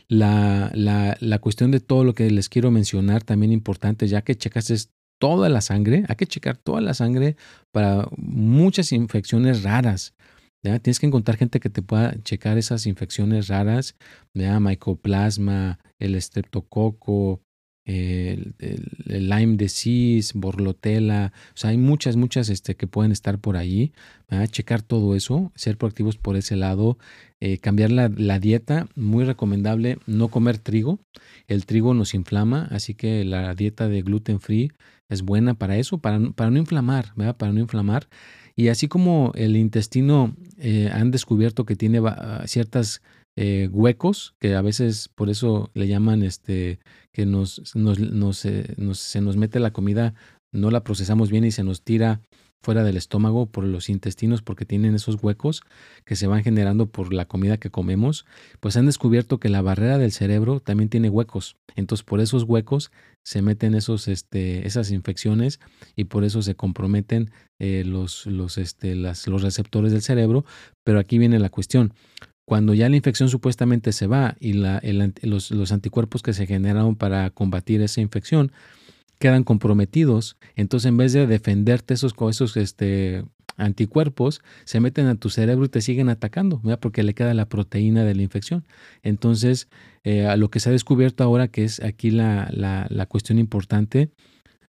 la, 0.08 0.72
la, 0.74 1.16
la, 1.20 1.38
cuestión 1.38 1.70
de 1.70 1.78
todo 1.78 2.02
lo 2.02 2.14
que 2.14 2.28
les 2.32 2.48
quiero 2.48 2.72
mencionar, 2.72 3.22
también 3.22 3.52
importante, 3.52 4.08
ya 4.08 4.22
que 4.22 4.34
checaste 4.34 4.74
toda 5.20 5.48
la 5.48 5.60
sangre, 5.60 6.04
hay 6.08 6.16
que 6.16 6.26
checar 6.26 6.56
toda 6.56 6.80
la 6.80 6.94
sangre 6.94 7.36
para 7.70 8.08
muchas 8.16 8.90
infecciones 8.90 9.62
raras. 9.62 10.14
Tienes 10.62 10.98
que 10.98 11.06
encontrar 11.06 11.36
gente 11.36 11.60
que 11.60 11.70
te 11.70 11.82
pueda 11.82 12.20
checar 12.24 12.58
esas 12.58 12.86
infecciones 12.86 13.46
raras, 13.46 13.94
¿ya? 14.34 14.58
mycoplasma, 14.58 15.78
el 16.00 16.16
estreptococo, 16.16 17.40
el, 17.88 18.54
el, 18.58 19.30
Lyme 19.30 19.56
disease, 19.56 20.32
borlotela, 20.34 21.32
o 21.54 21.56
sea, 21.56 21.70
hay 21.70 21.78
muchas, 21.78 22.16
muchas 22.16 22.50
este, 22.50 22.76
que 22.76 22.86
pueden 22.86 23.12
estar 23.12 23.38
por 23.38 23.56
ahí, 23.56 23.92
checar 24.50 24.82
todo 24.82 25.16
eso, 25.16 25.52
ser 25.54 25.78
proactivos 25.78 26.18
por 26.18 26.36
ese 26.36 26.54
lado, 26.54 26.98
eh, 27.40 27.56
cambiar 27.56 27.90
la, 27.90 28.10
la, 28.14 28.38
dieta, 28.38 28.88
muy 28.94 29.24
recomendable 29.24 29.98
no 30.06 30.28
comer 30.28 30.58
trigo, 30.58 31.00
el 31.46 31.64
trigo 31.64 31.94
nos 31.94 32.12
inflama, 32.12 32.68
así 32.70 32.94
que 32.94 33.24
la 33.24 33.54
dieta 33.54 33.88
de 33.88 34.02
gluten 34.02 34.40
free 34.40 34.70
es 35.08 35.22
buena 35.22 35.54
para 35.54 35.78
eso, 35.78 35.96
para, 35.96 36.20
para 36.32 36.50
no 36.50 36.58
inflamar, 36.58 37.12
¿verdad? 37.16 37.38
para 37.38 37.52
no 37.52 37.60
inflamar. 37.60 38.06
Y 38.54 38.68
así 38.68 38.88
como 38.88 39.32
el 39.34 39.56
intestino 39.56 40.34
eh, 40.58 40.90
han 40.92 41.10
descubierto 41.10 41.64
que 41.64 41.76
tiene 41.76 42.02
ciertas 42.44 43.00
eh, 43.40 43.68
huecos, 43.70 44.34
que 44.40 44.56
a 44.56 44.62
veces 44.62 45.08
por 45.14 45.30
eso 45.30 45.70
le 45.72 45.86
llaman 45.86 46.24
este, 46.24 46.80
que 47.12 47.24
nos, 47.24 47.76
nos, 47.76 48.44
eh, 48.44 48.74
nos, 48.76 48.98
se 48.98 49.20
nos 49.20 49.36
mete 49.36 49.60
la 49.60 49.72
comida, 49.72 50.14
no 50.50 50.72
la 50.72 50.82
procesamos 50.82 51.30
bien 51.30 51.44
y 51.44 51.52
se 51.52 51.62
nos 51.62 51.82
tira 51.82 52.20
fuera 52.60 52.82
del 52.82 52.96
estómago 52.96 53.46
por 53.46 53.62
los 53.62 53.90
intestinos 53.90 54.42
porque 54.42 54.64
tienen 54.64 54.96
esos 54.96 55.22
huecos 55.22 55.62
que 56.04 56.16
se 56.16 56.26
van 56.26 56.42
generando 56.42 56.86
por 56.86 57.12
la 57.12 57.26
comida 57.26 57.58
que 57.58 57.70
comemos, 57.70 58.26
pues 58.58 58.76
han 58.76 58.86
descubierto 58.86 59.38
que 59.38 59.48
la 59.48 59.62
barrera 59.62 59.98
del 59.98 60.10
cerebro 60.10 60.58
también 60.58 60.88
tiene 60.88 61.08
huecos. 61.08 61.56
Entonces 61.76 62.04
por 62.04 62.18
esos 62.18 62.42
huecos 62.42 62.90
se 63.22 63.40
meten 63.40 63.76
esos, 63.76 64.08
este, 64.08 64.66
esas 64.66 64.90
infecciones 64.90 65.60
y 65.94 66.04
por 66.04 66.24
eso 66.24 66.42
se 66.42 66.56
comprometen 66.56 67.30
eh, 67.60 67.84
los, 67.86 68.26
los, 68.26 68.58
este, 68.58 68.96
las, 68.96 69.28
los 69.28 69.42
receptores 69.42 69.92
del 69.92 70.02
cerebro. 70.02 70.44
Pero 70.82 70.98
aquí 70.98 71.18
viene 71.18 71.38
la 71.38 71.50
cuestión. 71.50 71.92
Cuando 72.48 72.72
ya 72.72 72.88
la 72.88 72.96
infección 72.96 73.28
supuestamente 73.28 73.92
se 73.92 74.06
va 74.06 74.34
y 74.40 74.54
los 74.54 75.70
anticuerpos 75.70 76.22
que 76.22 76.32
se 76.32 76.46
generaron 76.46 76.96
para 76.96 77.28
combatir 77.28 77.82
esa 77.82 78.00
infección 78.00 78.52
quedan 79.18 79.44
comprometidos. 79.44 80.38
Entonces, 80.56 80.88
en 80.88 80.96
vez 80.96 81.12
de 81.12 81.26
defenderte 81.26 81.92
esos, 81.92 82.14
esos 82.30 82.56
este, 82.56 83.22
anticuerpos, 83.58 84.40
se 84.64 84.80
meten 84.80 85.08
a 85.08 85.16
tu 85.16 85.28
cerebro 85.28 85.66
y 85.66 85.68
te 85.68 85.82
siguen 85.82 86.08
atacando, 86.08 86.62
porque 86.80 87.02
le 87.02 87.12
queda 87.12 87.34
la 87.34 87.50
proteína 87.50 88.04
de 88.04 88.14
la 88.14 88.22
infección. 88.22 88.64
Entonces, 89.02 89.68
eh, 90.02 90.24
a 90.24 90.38
lo 90.38 90.48
que 90.48 90.60
se 90.60 90.70
ha 90.70 90.72
descubierto 90.72 91.24
ahora, 91.24 91.48
que 91.48 91.64
es 91.64 91.80
aquí 91.80 92.10
la, 92.10 92.48
la, 92.50 92.86
la 92.88 93.04
cuestión 93.04 93.38
importante, 93.38 94.08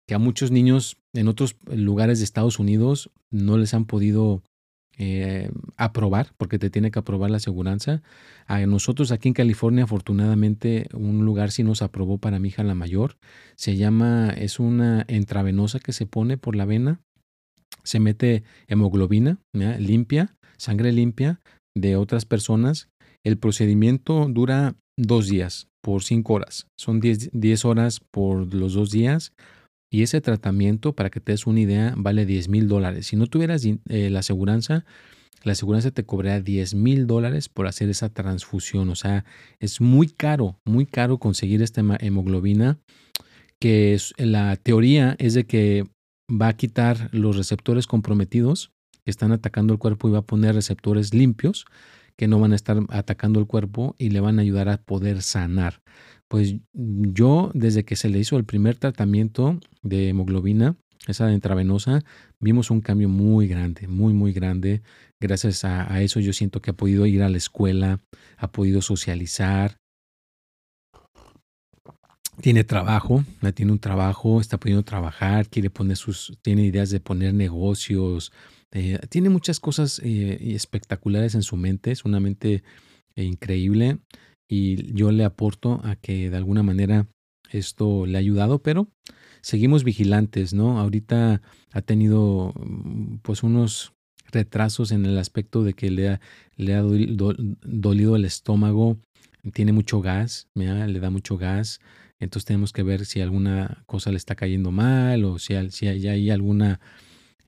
que 0.08 0.14
a 0.14 0.18
muchos 0.18 0.50
niños 0.50 0.96
en 1.12 1.28
otros 1.28 1.58
lugares 1.66 2.20
de 2.20 2.24
Estados 2.24 2.58
Unidos 2.58 3.12
no 3.32 3.58
les 3.58 3.74
han 3.74 3.84
podido 3.84 4.44
eh, 4.98 5.50
aprobar, 5.78 6.32
porque 6.38 6.60
te 6.60 6.70
tiene 6.70 6.92
que 6.92 7.00
aprobar 7.00 7.30
la 7.30 7.38
aseguranza. 7.38 8.02
A 8.48 8.66
nosotros 8.66 9.12
aquí 9.12 9.28
en 9.28 9.34
California, 9.34 9.84
afortunadamente, 9.84 10.88
un 10.94 11.26
lugar 11.26 11.52
sí 11.52 11.64
nos 11.64 11.82
aprobó 11.82 12.18
para 12.18 12.40
mi 12.40 12.50
hija 12.50 12.64
la 12.64 12.76
mayor. 12.76 13.18
Se 13.56 13.76
llama, 13.76 14.30
es 14.30 14.60
una 14.60 15.06
intravenosa 15.10 15.80
que 15.80 15.94
se 15.94 16.06
pone 16.06 16.38
por 16.38 16.56
la 16.56 16.66
vena. 16.66 17.02
Se 17.84 18.00
mete 18.00 18.44
hemoglobina 18.68 19.40
limpia, 19.54 20.36
sangre 20.58 20.92
limpia 20.92 21.42
de 21.76 21.98
otras 21.98 22.26
personas. 22.26 22.90
El 23.24 23.38
procedimiento 23.38 24.28
dura 24.30 24.76
dos 24.98 25.28
días 25.28 25.68
por 25.82 26.04
cinco 26.04 26.34
horas. 26.34 26.68
Son 26.80 27.00
diez 27.00 27.66
horas 27.66 28.00
por 28.12 28.54
los 28.54 28.74
dos 28.74 28.92
días. 28.92 29.34
Y 29.96 30.04
ese 30.04 30.20
tratamiento, 30.20 30.92
para 30.92 31.10
que 31.10 31.22
te 31.22 31.32
des 31.32 31.48
una 31.48 31.62
idea, 31.62 31.94
vale 31.96 32.26
10 32.26 32.50
mil 32.50 32.68
dólares. 32.68 33.08
Si 33.08 33.16
no 33.16 33.28
tuvieras 33.28 33.64
eh, 33.64 34.10
la 34.10 34.20
aseguranza, 34.20 34.84
la 35.44 35.54
aseguranza 35.54 35.90
te 35.90 36.04
cobraría 36.04 36.42
10 36.42 36.74
mil 36.76 37.08
dólares 37.08 37.48
por 37.48 37.66
hacer 37.66 37.88
esa 37.88 38.10
transfusión. 38.10 38.90
O 38.90 38.96
sea, 38.96 39.24
es 39.62 39.80
muy 39.80 40.08
caro, 40.10 40.60
muy 40.66 40.86
caro 40.86 41.18
conseguir 41.18 41.62
esta 41.62 41.82
hemoglobina, 42.02 42.78
que 43.58 43.98
la 44.18 44.58
teoría 44.58 45.16
es 45.18 45.34
de 45.34 45.46
que 45.46 45.86
va 46.30 46.50
a 46.50 46.58
quitar 46.58 47.08
los 47.14 47.38
receptores 47.38 47.88
comprometidos 47.88 48.74
que 49.06 49.12
están 49.12 49.32
atacando 49.32 49.72
el 49.72 49.80
cuerpo 49.80 50.10
y 50.10 50.12
va 50.12 50.20
a 50.20 50.24
poner 50.24 50.56
receptores 50.56 51.14
limpios 51.14 51.64
que 52.18 52.28
no 52.28 52.40
van 52.40 52.52
a 52.52 52.56
estar 52.56 52.80
atacando 52.90 53.40
el 53.40 53.48
cuerpo 53.48 53.96
y 53.98 54.10
le 54.10 54.20
van 54.20 54.40
a 54.40 54.42
ayudar 54.42 54.68
a 54.68 54.78
poder 54.78 55.22
sanar. 55.22 55.82
Pues 56.28 56.56
yo, 56.74 57.52
desde 57.54 57.86
que 57.86 57.96
se 57.96 58.10
le 58.10 58.20
hizo 58.20 58.38
el 58.38 58.46
primer 58.46 58.76
tratamiento 58.78 59.60
de 59.84 60.10
hemoglobina, 60.10 60.76
esa 61.08 61.32
intravenosa, 61.32 62.04
vimos 62.40 62.72
un 62.72 62.82
cambio 62.82 63.10
muy 63.10 63.48
grande, 63.48 63.88
muy, 63.88 64.14
muy 64.14 64.34
grande. 64.34 64.82
Gracias 65.20 65.64
a, 65.64 66.02
eso 66.02 66.20
yo 66.20 66.34
siento 66.34 66.62
que 66.62 66.72
ha 66.72 66.74
podido 66.74 67.06
ir 67.06 67.22
a 67.24 67.30
la 67.30 67.38
escuela, 67.38 68.02
ha 68.38 68.52
podido 68.52 68.82
socializar, 68.82 69.78
tiene 72.42 72.64
trabajo, 72.64 73.24
tiene 73.54 73.72
un 73.72 73.80
trabajo, 73.80 74.42
está 74.42 74.60
pudiendo 74.60 74.84
trabajar, 74.84 75.48
quiere 75.48 75.70
poner 75.70 75.96
sus, 75.96 76.38
tiene 76.42 76.66
ideas 76.66 76.90
de 76.90 77.00
poner 77.00 77.34
negocios, 77.34 78.34
eh, 78.72 79.00
tiene 79.10 79.30
muchas 79.30 79.60
cosas 79.60 80.02
eh, 80.04 80.38
espectaculares 80.54 81.36
en 81.36 81.44
su 81.44 81.56
mente, 81.56 81.92
es 81.92 82.04
una 82.04 82.20
mente 82.20 82.64
eh, 83.16 83.24
increíble 83.24 84.00
y 84.48 84.94
yo 84.94 85.12
le 85.12 85.24
aporto 85.24 85.82
a 85.84 85.96
que 85.96 86.30
de 86.30 86.38
alguna 86.38 86.64
manera 86.64 87.08
esto 87.52 88.06
le 88.06 88.18
ha 88.18 88.20
ayudado, 88.20 88.60
pero 88.60 88.88
seguimos 89.42 89.84
vigilantes, 89.84 90.54
¿no? 90.54 90.80
Ahorita 90.80 91.42
ha 91.72 91.82
tenido 91.82 92.54
mm, 92.56 93.18
pues 93.22 93.44
unos 93.44 93.94
retrasos 94.32 94.92
en 94.92 95.06
el 95.06 95.18
aspecto 95.18 95.64
de 95.64 95.74
que 95.74 95.92
le 95.92 96.10
ha, 96.10 96.22
le 96.58 96.74
ha 96.74 96.82
dolido 96.82 98.16
el 98.16 98.26
estómago, 98.26 98.98
tiene 99.54 99.72
mucho 99.72 100.02
gas, 100.02 100.50
le 100.56 101.00
da 101.00 101.10
mucho 101.10 101.38
gas, 101.38 101.80
entonces 102.20 102.46
tenemos 102.46 102.74
que 102.74 102.84
ver 102.84 103.06
si 103.06 103.22
alguna 103.22 103.84
cosa 103.86 104.10
le 104.12 104.18
está 104.18 104.36
cayendo 104.36 104.72
mal 104.72 105.24
o 105.26 105.38
si, 105.38 105.54
si 105.70 105.88
hay 105.88 106.30
alguna 106.32 106.80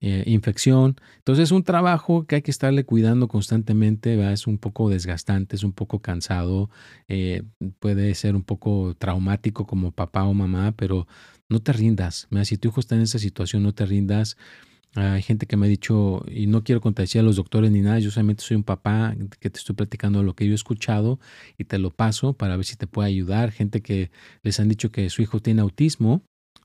eh, 0.01 0.23
infección. 0.27 0.95
Entonces 1.17 1.45
es 1.45 1.51
un 1.51 1.63
trabajo 1.63 2.25
que 2.25 2.35
hay 2.35 2.41
que 2.41 2.51
estarle 2.51 2.85
cuidando 2.85 3.27
constantemente, 3.27 4.31
es 4.31 4.47
un 4.47 4.57
poco 4.57 4.89
desgastante, 4.89 5.55
es 5.55 5.63
un 5.63 5.73
poco 5.73 5.99
cansado, 5.99 6.69
eh, 7.07 7.43
puede 7.79 8.13
ser 8.15 8.35
un 8.35 8.43
poco 8.43 8.95
traumático 8.97 9.65
como 9.65 9.91
papá 9.91 10.23
o 10.25 10.33
mamá, 10.33 10.73
pero 10.77 11.07
no 11.49 11.61
te 11.61 11.73
rindas. 11.73 12.27
Si 12.43 12.57
tu 12.57 12.69
hijo 12.69 12.79
está 12.79 12.95
en 12.95 13.01
esa 13.01 13.19
situación, 13.19 13.63
no 13.63 13.73
te 13.73 13.85
rindas. 13.85 14.37
Hay 14.95 15.21
gente 15.21 15.45
que 15.45 15.57
me 15.57 15.67
ha 15.67 15.69
dicho, 15.69 16.23
y 16.27 16.47
no 16.47 16.63
quiero 16.63 16.81
contradecir 16.81 17.21
a 17.21 17.23
los 17.23 17.35
doctores 17.35 17.71
ni 17.71 17.81
nada, 17.81 17.99
yo 17.99 18.09
solamente 18.09 18.43
soy 18.43 18.57
un 18.57 18.63
papá 18.63 19.15
que 19.39 19.49
te 19.49 19.59
estoy 19.59 19.75
platicando 19.75 20.23
lo 20.23 20.33
que 20.35 20.45
yo 20.45 20.53
he 20.53 20.55
escuchado 20.55 21.19
y 21.57 21.65
te 21.65 21.77
lo 21.77 21.91
paso 21.91 22.33
para 22.33 22.55
ver 22.55 22.65
si 22.65 22.75
te 22.77 22.87
puede 22.87 23.09
ayudar. 23.09 23.51
Gente 23.51 23.81
que 23.81 24.11
les 24.41 24.59
han 24.59 24.69
dicho 24.69 24.91
que 24.91 25.09
su 25.09 25.21
hijo 25.21 25.39
tiene 25.39 25.61
autismo 25.61 26.23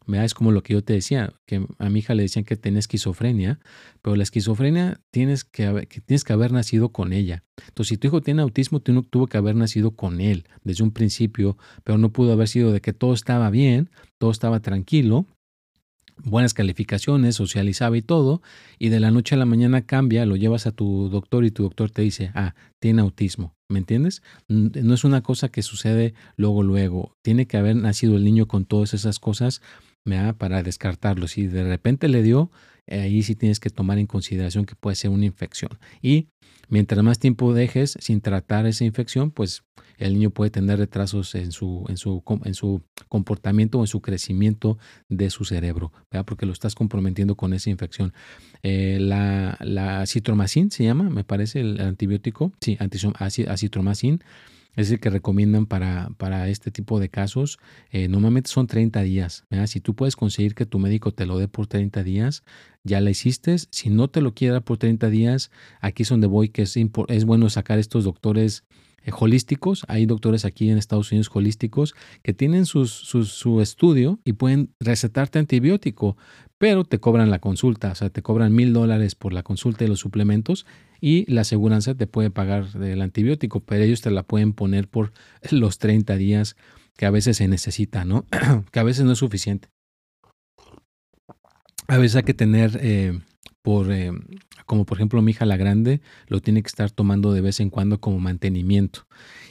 es 0.09 0.35
como 0.35 0.53
lo 0.53 0.62
que 0.62 0.75
yo 0.75 0.83
te 0.83 0.93
decía, 0.93 1.33
que 1.47 1.67
a 1.79 1.88
mi 1.88 2.01
hija 2.01 2.15
le 2.15 2.23
decían 2.23 2.45
que 2.45 2.57
tenía 2.57 2.81
esquizofrenia, 2.81 3.61
pero 4.03 4.17
la 4.17 4.23
esquizofrenia 4.23 5.01
tienes 5.11 5.45
que, 5.45 5.67
haber, 5.67 5.87
tienes 5.87 6.25
que 6.25 6.33
haber 6.33 6.53
nacido 6.53 6.91
con 6.91 7.12
ella. 7.12 7.45
Entonces, 7.69 7.88
si 7.91 7.97
tu 7.97 8.09
hijo 8.09 8.21
tiene 8.21 8.43
autismo, 8.43 8.81
tú 8.81 9.03
tuvo 9.03 9.27
que 9.27 9.38
haber 9.38 9.55
nacido 9.55 9.93
con 9.93 10.21
él 10.21 10.45
desde 10.65 10.83
un 10.85 10.93
principio, 10.93 11.57
pero 11.85 11.99
no 11.99 12.12
pudo 12.12 12.33
haber 12.33 12.49
sido 12.49 12.73
de 12.73 12.81
que 12.81 12.93
todo 12.93 13.15
estaba 13.15 13.51
bien, 13.51 13.91
todo 14.19 14.31
estaba 14.31 14.61
tranquilo, 14.61 15.27
buenas 16.25 16.55
calificaciones, 16.55 17.37
socializaba 17.37 17.97
y 17.97 18.03
todo, 18.03 18.43
y 18.79 18.88
de 18.88 19.01
la 19.01 19.11
noche 19.11 19.35
a 19.35 19.38
la 19.38 19.47
mañana 19.47 19.83
cambia, 19.83 20.27
lo 20.27 20.37
llevas 20.37 20.67
a 20.67 20.73
tu 20.73 21.09
doctor 21.09 21.45
y 21.45 21.51
tu 21.51 21.65
doctor 21.65 21.91
te 21.91 22.03
dice, 22.03 22.31
ah, 22.35 22.55
tiene 22.81 23.03
autismo, 23.03 23.55
¿me 23.69 23.79
entiendes? 23.79 24.23
No 24.49 24.95
es 24.95 25.05
una 25.05 25.23
cosa 25.23 25.49
que 25.49 25.62
sucede 25.62 26.15
luego, 26.37 26.62
luego, 26.62 27.17
tiene 27.23 27.47
que 27.47 27.57
haber 27.57 27.77
nacido 27.77 28.17
el 28.17 28.25
niño 28.25 28.47
con 28.47 28.65
todas 28.65 28.95
esas 28.95 29.19
cosas 29.19 29.62
para 30.38 30.62
descartarlo. 30.62 31.29
Si 31.29 31.47
de 31.47 31.65
repente 31.65 32.09
le 32.09 32.23
dio, 32.23 32.51
ahí 32.88 33.23
sí 33.23 33.35
tienes 33.35 33.61
que 33.61 33.71
tomar 33.71 33.99
en 33.99 34.07
consideración 34.07 34.65
que 34.65 34.75
puede 34.75 34.97
ser 34.97 35.11
una 35.11 35.25
infección. 35.25 35.79
Y 36.01 36.29
mientras 36.69 37.03
más 37.03 37.19
tiempo 37.19 37.55
dejes 37.55 37.97
sin 38.01 38.21
tratar 38.21 38.67
esa 38.67 38.85
infección, 38.85 39.31
pues 39.31 39.62
el 39.99 40.15
niño 40.15 40.31
puede 40.31 40.51
tener 40.51 40.79
retrasos 40.79 41.35
en 41.35 41.53
su, 41.53 41.85
en 41.88 41.97
su, 41.97 42.23
en 42.45 42.55
su 42.55 42.83
comportamiento 43.09 43.79
o 43.79 43.83
en 43.83 43.87
su 43.87 44.01
crecimiento 44.01 44.79
de 45.09 45.31
su 45.31 45.45
cerebro, 45.45 45.93
porque 46.27 46.47
lo 46.47 46.53
estás 46.53 46.75
comprometiendo 46.75 47.37
con 47.37 47.53
esa 47.53 47.71
infección. 47.71 48.12
Eh, 48.62 48.99
la, 49.01 49.57
la 49.61 50.05
citromacin 50.07 50.71
se 50.71 50.85
llama, 50.85 51.09
me 51.11 51.25
parece, 51.25 51.61
el 51.61 51.81
antibiótico, 51.81 52.53
sí, 52.61 52.77
acitromacin 52.81 54.21
es 54.74 54.90
el 54.90 55.00
que 55.00 55.11
recomiendan 55.11 55.66
para, 55.66 56.11
para 56.16 56.48
este 56.48 56.70
tipo 56.70 57.00
de 57.00 57.08
casos. 57.08 57.58
Eh, 57.90 58.08
normalmente 58.08 58.50
son 58.50 58.66
30 58.66 59.02
días. 59.02 59.44
Si 59.66 59.80
tú 59.80 59.94
puedes 59.94 60.16
conseguir 60.16 60.54
que 60.54 60.66
tu 60.66 60.78
médico 60.78 61.12
te 61.12 61.26
lo 61.26 61.38
dé 61.38 61.48
por 61.48 61.66
30 61.66 62.02
días, 62.02 62.42
ya 62.85 63.00
la 63.00 63.11
hiciste. 63.11 63.56
Si 63.70 63.90
no 63.90 64.08
te 64.08 64.20
lo 64.20 64.35
quiere 64.35 64.52
dar 64.52 64.64
por 64.64 64.78
30 64.78 65.11
días, 65.11 65.50
aquí 65.80 66.04
es 66.04 66.08
donde 66.08 66.26
voy, 66.26 66.48
que 66.48 66.62
es, 66.62 66.76
es 67.08 67.24
bueno 67.24 67.50
sacar 67.50 67.78
estos 67.78 68.04
doctores 68.04 68.64
eh, 69.05 69.11
holísticos. 69.19 69.85
Hay 69.88 70.07
doctores 70.07 70.45
aquí 70.45 70.71
en 70.71 70.79
Estados 70.79 71.11
Unidos 71.12 71.31
holísticos 71.33 71.95
que 72.23 72.33
tienen 72.33 72.67
su 72.67 73.61
estudio 73.61 74.21
y 74.25 74.35
pueden 74.35 74.75
recetarte 74.81 75.38
antibiótico, 75.38 76.17
pero 76.59 76.85
te 76.85 77.01
cobran 77.01 77.31
la 77.31 77.41
consulta, 77.41 77.91
o 77.91 77.95
sea, 77.95 78.11
te 78.11 78.23
cobran 78.23 78.55
mil 78.55 78.73
dólares 78.73 79.15
por 79.15 79.33
la 79.33 79.43
consulta 79.43 79.85
y 79.85 79.88
los 79.88 79.99
suplementos 79.99 80.65
y 81.01 81.29
la 81.29 81.41
aseguranza 81.41 81.97
te 81.97 82.07
puede 82.07 82.31
pagar 82.31 82.69
el 82.81 83.03
antibiótico, 83.03 83.59
pero 83.59 83.83
ellos 83.83 84.01
te 84.01 84.12
la 84.12 84.23
pueden 84.23 84.53
poner 84.53 84.87
por 84.87 85.12
los 85.51 85.79
30 85.79 86.17
días 86.17 86.57
que 86.97 87.07
a 87.07 87.11
veces 87.11 87.38
se 87.38 87.49
necesita, 87.49 88.05
¿no? 88.05 88.25
que 88.71 88.79
a 88.79 88.85
veces 88.85 89.05
no 89.05 89.12
es 89.12 89.19
suficiente. 89.19 89.69
A 91.88 91.99
veces 91.99 92.15
hay 92.15 92.23
que 92.23 92.35
tener 92.35 92.79
eh, 92.81 93.19
por, 93.62 93.92
eh, 93.92 94.12
como 94.66 94.85
por 94.85 94.98
ejemplo 94.98 95.22
mi 95.22 95.31
hija 95.31 95.46
la 95.46 95.57
grande, 95.57 96.01
lo 96.27 96.40
tiene 96.40 96.62
que 96.62 96.68
estar 96.68 96.90
tomando 96.90 97.33
de 97.33 97.40
vez 97.40 97.61
en 97.61 97.70
cuando 97.70 98.01
como 98.01 98.18
mantenimiento. 98.18 99.07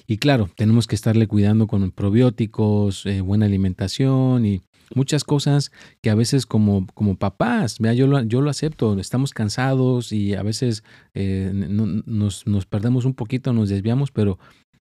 Y 0.07 0.17
claro, 0.17 0.49
tenemos 0.55 0.87
que 0.87 0.95
estarle 0.95 1.27
cuidando 1.27 1.67
con 1.67 1.89
probióticos, 1.91 3.05
eh, 3.05 3.21
buena 3.21 3.45
alimentación 3.45 4.45
y 4.45 4.61
muchas 4.93 5.23
cosas 5.23 5.71
que 6.01 6.09
a 6.09 6.15
veces 6.15 6.45
como, 6.45 6.85
como 6.93 7.15
papás, 7.15 7.77
vea, 7.79 7.93
yo, 7.93 8.07
lo, 8.07 8.21
yo 8.23 8.41
lo 8.41 8.49
acepto, 8.49 8.99
estamos 8.99 9.31
cansados 9.31 10.11
y 10.11 10.35
a 10.35 10.43
veces 10.43 10.83
eh, 11.13 11.51
nos, 11.53 12.45
nos 12.45 12.65
perdemos 12.65 13.05
un 13.05 13.13
poquito, 13.13 13.53
nos 13.53 13.69
desviamos, 13.69 14.11
pero 14.11 14.37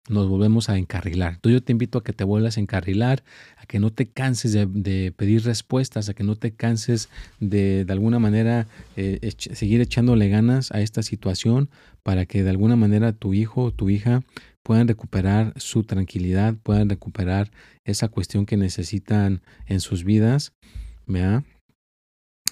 nos 0.08 0.28
volvemos 0.28 0.68
a 0.68 0.76
encarrilar. 0.76 1.34
Entonces 1.34 1.60
yo 1.60 1.64
te 1.64 1.72
invito 1.72 1.98
a 1.98 2.04
que 2.04 2.12
te 2.12 2.24
vuelvas 2.24 2.56
a 2.56 2.60
encarrilar, 2.60 3.24
a 3.56 3.66
que 3.66 3.78
no 3.78 3.90
te 3.90 4.06
canses 4.06 4.52
de, 4.52 5.12
pedir 5.16 5.44
respuestas, 5.44 6.08
a 6.08 6.14
que 6.14 6.24
no 6.24 6.36
te 6.36 6.52
canses 6.52 7.08
de 7.40 7.84
de 7.84 7.92
alguna 7.92 8.18
manera 8.18 8.66
eh, 8.96 9.32
seguir 9.36 9.80
echándole 9.80 10.28
ganas 10.28 10.72
a 10.72 10.80
esta 10.80 11.02
situación 11.02 11.70
para 12.02 12.26
que 12.26 12.42
de 12.42 12.50
alguna 12.50 12.76
manera 12.76 13.12
tu 13.12 13.32
hijo 13.34 13.62
o 13.62 13.72
tu 13.72 13.88
hija 13.88 14.22
puedan 14.62 14.88
recuperar 14.88 15.52
su 15.56 15.84
tranquilidad, 15.84 16.54
puedan 16.62 16.88
recuperar 16.88 17.50
esa 17.84 18.08
cuestión 18.08 18.46
que 18.46 18.56
necesitan 18.56 19.42
en 19.66 19.80
sus 19.80 20.04
vidas. 20.04 20.52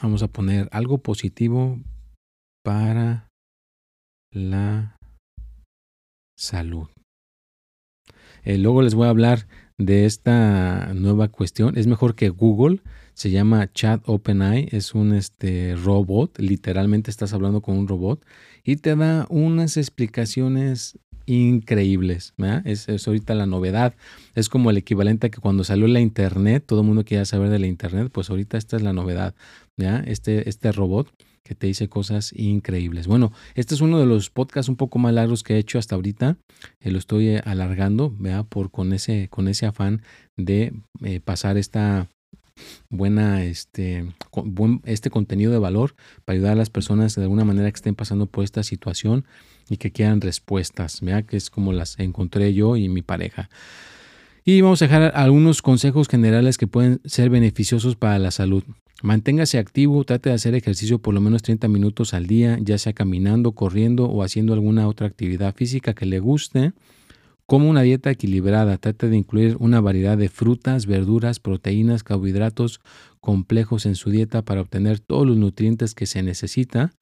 Vamos 0.02 0.22
a 0.22 0.28
poner 0.28 0.68
algo 0.72 0.98
positivo 0.98 1.78
para 2.64 3.28
la 4.32 4.96
salud. 6.36 6.88
Eh, 8.44 8.58
luego 8.58 8.82
les 8.82 8.94
voy 8.94 9.06
a 9.06 9.10
hablar 9.10 9.46
de 9.78 10.06
esta 10.06 10.92
nueva 10.94 11.28
cuestión. 11.28 11.76
Es 11.76 11.86
mejor 11.86 12.14
que 12.14 12.28
Google. 12.28 12.80
Se 13.14 13.30
llama 13.30 13.70
Chat 13.72 14.02
OpenAI. 14.06 14.68
Es 14.72 14.94
un 14.94 15.14
este, 15.14 15.76
robot. 15.76 16.38
Literalmente 16.38 17.10
estás 17.10 17.32
hablando 17.32 17.60
con 17.60 17.76
un 17.76 17.88
robot. 17.88 18.24
Y 18.64 18.76
te 18.76 18.96
da 18.96 19.26
unas 19.28 19.76
explicaciones 19.76 20.98
increíbles. 21.26 22.34
Es, 22.64 22.88
es, 22.88 23.06
ahorita 23.06 23.34
la 23.34 23.46
novedad. 23.46 23.94
Es 24.34 24.48
como 24.48 24.70
el 24.70 24.76
equivalente 24.76 25.26
a 25.26 25.30
que 25.30 25.40
cuando 25.40 25.64
salió 25.64 25.86
la 25.86 26.00
internet, 26.00 26.64
todo 26.66 26.80
el 26.80 26.86
mundo 26.86 27.04
quería 27.04 27.24
saber 27.24 27.50
de 27.50 27.58
la 27.58 27.66
internet, 27.66 28.10
pues 28.12 28.30
ahorita 28.30 28.58
esta 28.58 28.76
es 28.76 28.82
la 28.82 28.92
novedad. 28.92 29.34
¿ya? 29.76 29.98
Este, 30.06 30.48
este 30.48 30.72
robot 30.72 31.08
que 31.44 31.54
te 31.54 31.66
dice 31.66 31.88
cosas 31.88 32.32
increíbles. 32.34 33.06
Bueno, 33.06 33.32
este 33.54 33.74
es 33.74 33.80
uno 33.80 33.98
de 33.98 34.06
los 34.06 34.30
podcasts 34.30 34.68
un 34.68 34.76
poco 34.76 34.98
más 34.98 35.12
largos 35.12 35.42
que 35.42 35.54
he 35.54 35.58
hecho 35.58 35.78
hasta 35.78 35.96
ahorita. 35.96 36.36
Eh, 36.80 36.90
lo 36.90 36.98
estoy 36.98 37.28
eh, 37.28 37.42
alargando, 37.44 38.14
vea, 38.16 38.44
por 38.44 38.70
con 38.70 38.92
ese, 38.92 39.28
con 39.28 39.48
ese 39.48 39.66
afán 39.66 40.02
de 40.36 40.72
eh, 41.02 41.20
pasar 41.20 41.56
esta 41.56 42.08
buena 42.90 43.44
este, 43.44 44.06
este 44.84 45.10
contenido 45.10 45.50
de 45.52 45.58
valor 45.58 45.94
para 46.24 46.36
ayudar 46.36 46.52
a 46.52 46.56
las 46.56 46.70
personas 46.70 47.14
de 47.14 47.22
alguna 47.22 47.44
manera 47.44 47.70
que 47.70 47.76
estén 47.76 47.94
pasando 47.94 48.26
por 48.26 48.44
esta 48.44 48.62
situación 48.62 49.24
y 49.68 49.76
que 49.76 49.92
quieran 49.92 50.20
respuestas, 50.20 51.00
vea 51.00 51.22
que 51.22 51.36
es 51.36 51.50
como 51.50 51.72
las 51.72 51.98
encontré 51.98 52.54
yo 52.54 52.76
y 52.76 52.88
mi 52.88 53.02
pareja. 53.02 53.48
Y 54.44 54.60
vamos 54.60 54.82
a 54.82 54.86
dejar 54.86 55.12
algunos 55.14 55.62
consejos 55.62 56.08
generales 56.08 56.58
que 56.58 56.66
pueden 56.66 57.00
ser 57.04 57.30
beneficiosos 57.30 57.94
para 57.94 58.18
la 58.18 58.30
salud. 58.32 58.64
Manténgase 59.02 59.58
activo, 59.58 60.04
trate 60.04 60.28
de 60.28 60.34
hacer 60.34 60.54
ejercicio 60.54 61.00
por 61.00 61.12
lo 61.12 61.20
menos 61.20 61.42
30 61.42 61.68
minutos 61.68 62.14
al 62.14 62.26
día, 62.26 62.58
ya 62.60 62.78
sea 62.78 62.92
caminando, 62.92 63.52
corriendo 63.52 64.06
o 64.06 64.22
haciendo 64.22 64.52
alguna 64.52 64.86
otra 64.86 65.06
actividad 65.06 65.54
física 65.54 65.92
que 65.92 66.06
le 66.06 66.20
guste. 66.20 66.72
Como 67.46 67.68
una 67.68 67.82
dieta 67.82 68.10
equilibrada, 68.10 68.78
trate 68.78 69.08
de 69.08 69.16
incluir 69.16 69.56
una 69.58 69.80
variedad 69.80 70.16
de 70.16 70.28
frutas, 70.28 70.86
verduras, 70.86 71.40
proteínas, 71.40 72.04
carbohidratos 72.04 72.80
complejos 73.20 73.86
en 73.86 73.96
su 73.96 74.10
dieta 74.10 74.42
para 74.42 74.60
obtener 74.60 75.00
todos 75.00 75.26
los 75.26 75.36
nutrientes 75.36 75.94
que 75.94 76.06
se 76.06 76.22
necesita. 76.22 76.92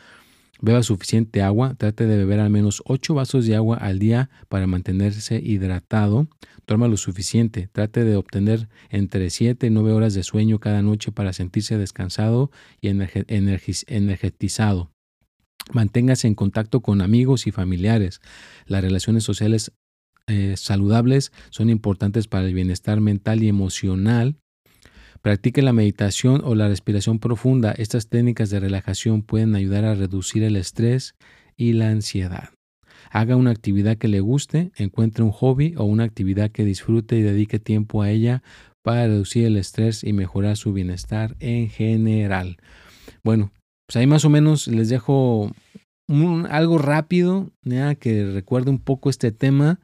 Beba 0.63 0.83
suficiente 0.83 1.43
agua, 1.43 1.75
trate 1.75 2.07
de 2.07 2.19
beber 2.19 2.41
al 2.41 2.51
menos 2.51 2.83
8 2.85 3.15
vasos 3.15 3.47
de 3.47 3.57
agua 3.57 3.79
al 3.79 3.99
día 3.99 4.29
para 4.49 4.67
mantenerse 4.67 5.41
hidratado. 5.43 6.29
Duerma 6.67 6.87
lo 6.87 6.99
suficiente, 6.99 7.69
trate 7.73 8.05
de 8.05 8.17
obtener 8.17 8.69
entre 8.91 9.31
7 9.31 9.67
y 9.67 9.71
9 9.71 9.93
horas 9.93 10.13
de 10.13 10.23
sueño 10.23 10.59
cada 10.59 10.83
noche 10.83 11.13
para 11.13 11.33
sentirse 11.33 11.79
descansado 11.79 12.51
y 12.81 12.89
energetizado. 12.89 14.91
Manténgase 15.73 16.27
en 16.27 16.35
contacto 16.35 16.81
con 16.81 17.01
amigos 17.01 17.47
y 17.47 17.53
familiares. 17.53 18.21
Las 18.67 18.83
relaciones 18.83 19.25
sociales 19.25 19.73
eh, 20.27 20.55
saludables 20.57 21.33
son 21.49 21.71
importantes 21.71 22.29
para 22.29 22.47
el 22.47 22.55
bienestar 22.55 23.01
mental 23.01 23.43
y 23.43 23.49
emocional 23.49 24.37
Practique 25.23 25.61
la 25.61 25.75
meditación 25.75 26.41
o 26.45 26.55
la 26.55 26.69
respiración 26.69 27.19
profunda. 27.19 27.73
Estas 27.73 28.09
técnicas 28.09 28.49
de 28.49 28.59
relajación 28.59 29.21
pueden 29.21 29.55
ayudar 29.55 29.85
a 29.85 29.95
reducir 29.95 30.43
el 30.45 30.57
estrés 30.57 31.15
y 31.57 31.75
la 31.75 31.91
ansiedad. 31.91 32.51
Haga 33.11 33.37
una 33.37 33.51
actividad 33.51 33.99
que 33.99 34.09
le 34.09 34.21
guste, 34.21 34.73
encuentre 34.77 35.23
un 35.23 35.31
hobby 35.31 35.75
o 35.77 35.85
una 35.85 36.05
actividad 36.05 36.51
que 36.51 36.65
disfrute 36.65 37.19
y 37.19 37.23
dedique 37.23 37.59
tiempo 37.59 38.01
a 38.01 38.11
ella 38.11 38.43
para 38.83 39.07
reducir 39.07 39.45
el 39.45 39.59
estrés 39.59 40.05
y 40.05 40.15
mejorar 40.15 40.57
su 40.57 40.73
bienestar 40.73 41.37
en 41.39 41.69
general. 41.69 42.57
Bueno, 43.23 43.53
pues 43.87 43.97
ahí 43.97 44.07
más 44.07 44.25
o 44.25 44.31
menos 44.31 44.69
les 44.69 44.89
dejo 44.89 45.53
algo 46.49 46.79
rápido, 46.79 47.51
ya 47.63 47.95
que 47.95 48.25
recuerde 48.25 48.71
un 48.71 48.79
poco 48.79 49.11
este 49.11 49.33
tema, 49.33 49.81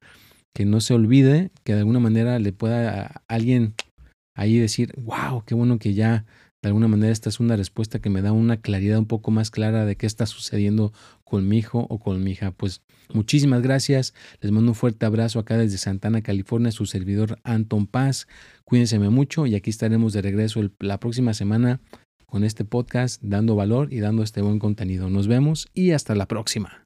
que 0.55 0.65
no 0.65 0.81
se 0.81 0.95
olvide, 0.95 1.51
que 1.63 1.75
de 1.75 1.81
alguna 1.81 2.01
manera 2.01 2.39
le 2.39 2.53
pueda 2.53 3.03
a 3.03 3.23
alguien 3.29 3.75
ahí 4.37 4.59
decir, 4.59 4.93
wow, 4.97 5.43
qué 5.45 5.55
bueno 5.55 5.79
que 5.81 5.95
ya 5.95 6.25
de 6.63 6.69
alguna 6.69 6.89
manera 6.89 7.13
esta 7.13 7.29
es 7.29 7.41
una 7.41 7.57
respuesta 7.57 8.01
que 8.01 8.11
me 8.11 8.23
da 8.23 8.33
una 8.33 8.59
claridad 8.59 8.99
un 8.99 9.07
poco 9.07 9.31
más 9.31 9.51
clara 9.51 9.85
de 9.85 9.97
qué 9.97 10.07
está 10.07 10.27
sucediendo 10.27 10.93
con 11.25 11.49
mi 11.49 11.59
hijo 11.59 11.87
o 11.91 11.99
con 11.99 12.23
mi 12.23 12.33
hija. 12.33 12.51
Pues 12.53 12.83
muchísimas 13.13 13.63
gracias, 13.63 14.15
les 14.41 14.53
mando 14.53 14.71
un 14.71 14.75
fuerte 14.75 15.07
abrazo 15.07 15.39
acá 15.39 15.57
desde 15.57 15.79
Santana, 15.79 16.23
California, 16.23 16.73
su 16.73 16.87
servidor 16.87 17.39
Anton 17.45 17.87
Paz. 17.87 18.27
Cuídense 18.65 18.99
mucho 18.99 19.47
y 19.47 19.55
aquí 19.55 19.71
estaremos 19.71 20.13
de 20.13 20.23
regreso 20.23 20.61
la 20.81 21.01
próxima 21.01 21.35
semana 21.35 21.81
con 22.27 22.45
este 22.45 22.65
podcast 22.65 23.23
dando 23.23 23.55
valor 23.55 23.93
y 23.93 24.01
dando 24.01 24.23
este 24.23 24.43
buen 24.43 24.59
contenido. 24.59 25.09
Nos 25.09 25.29
vemos 25.29 25.69
y 25.73 25.93
hasta 25.93 26.15
la 26.15 26.27
próxima. 26.27 26.86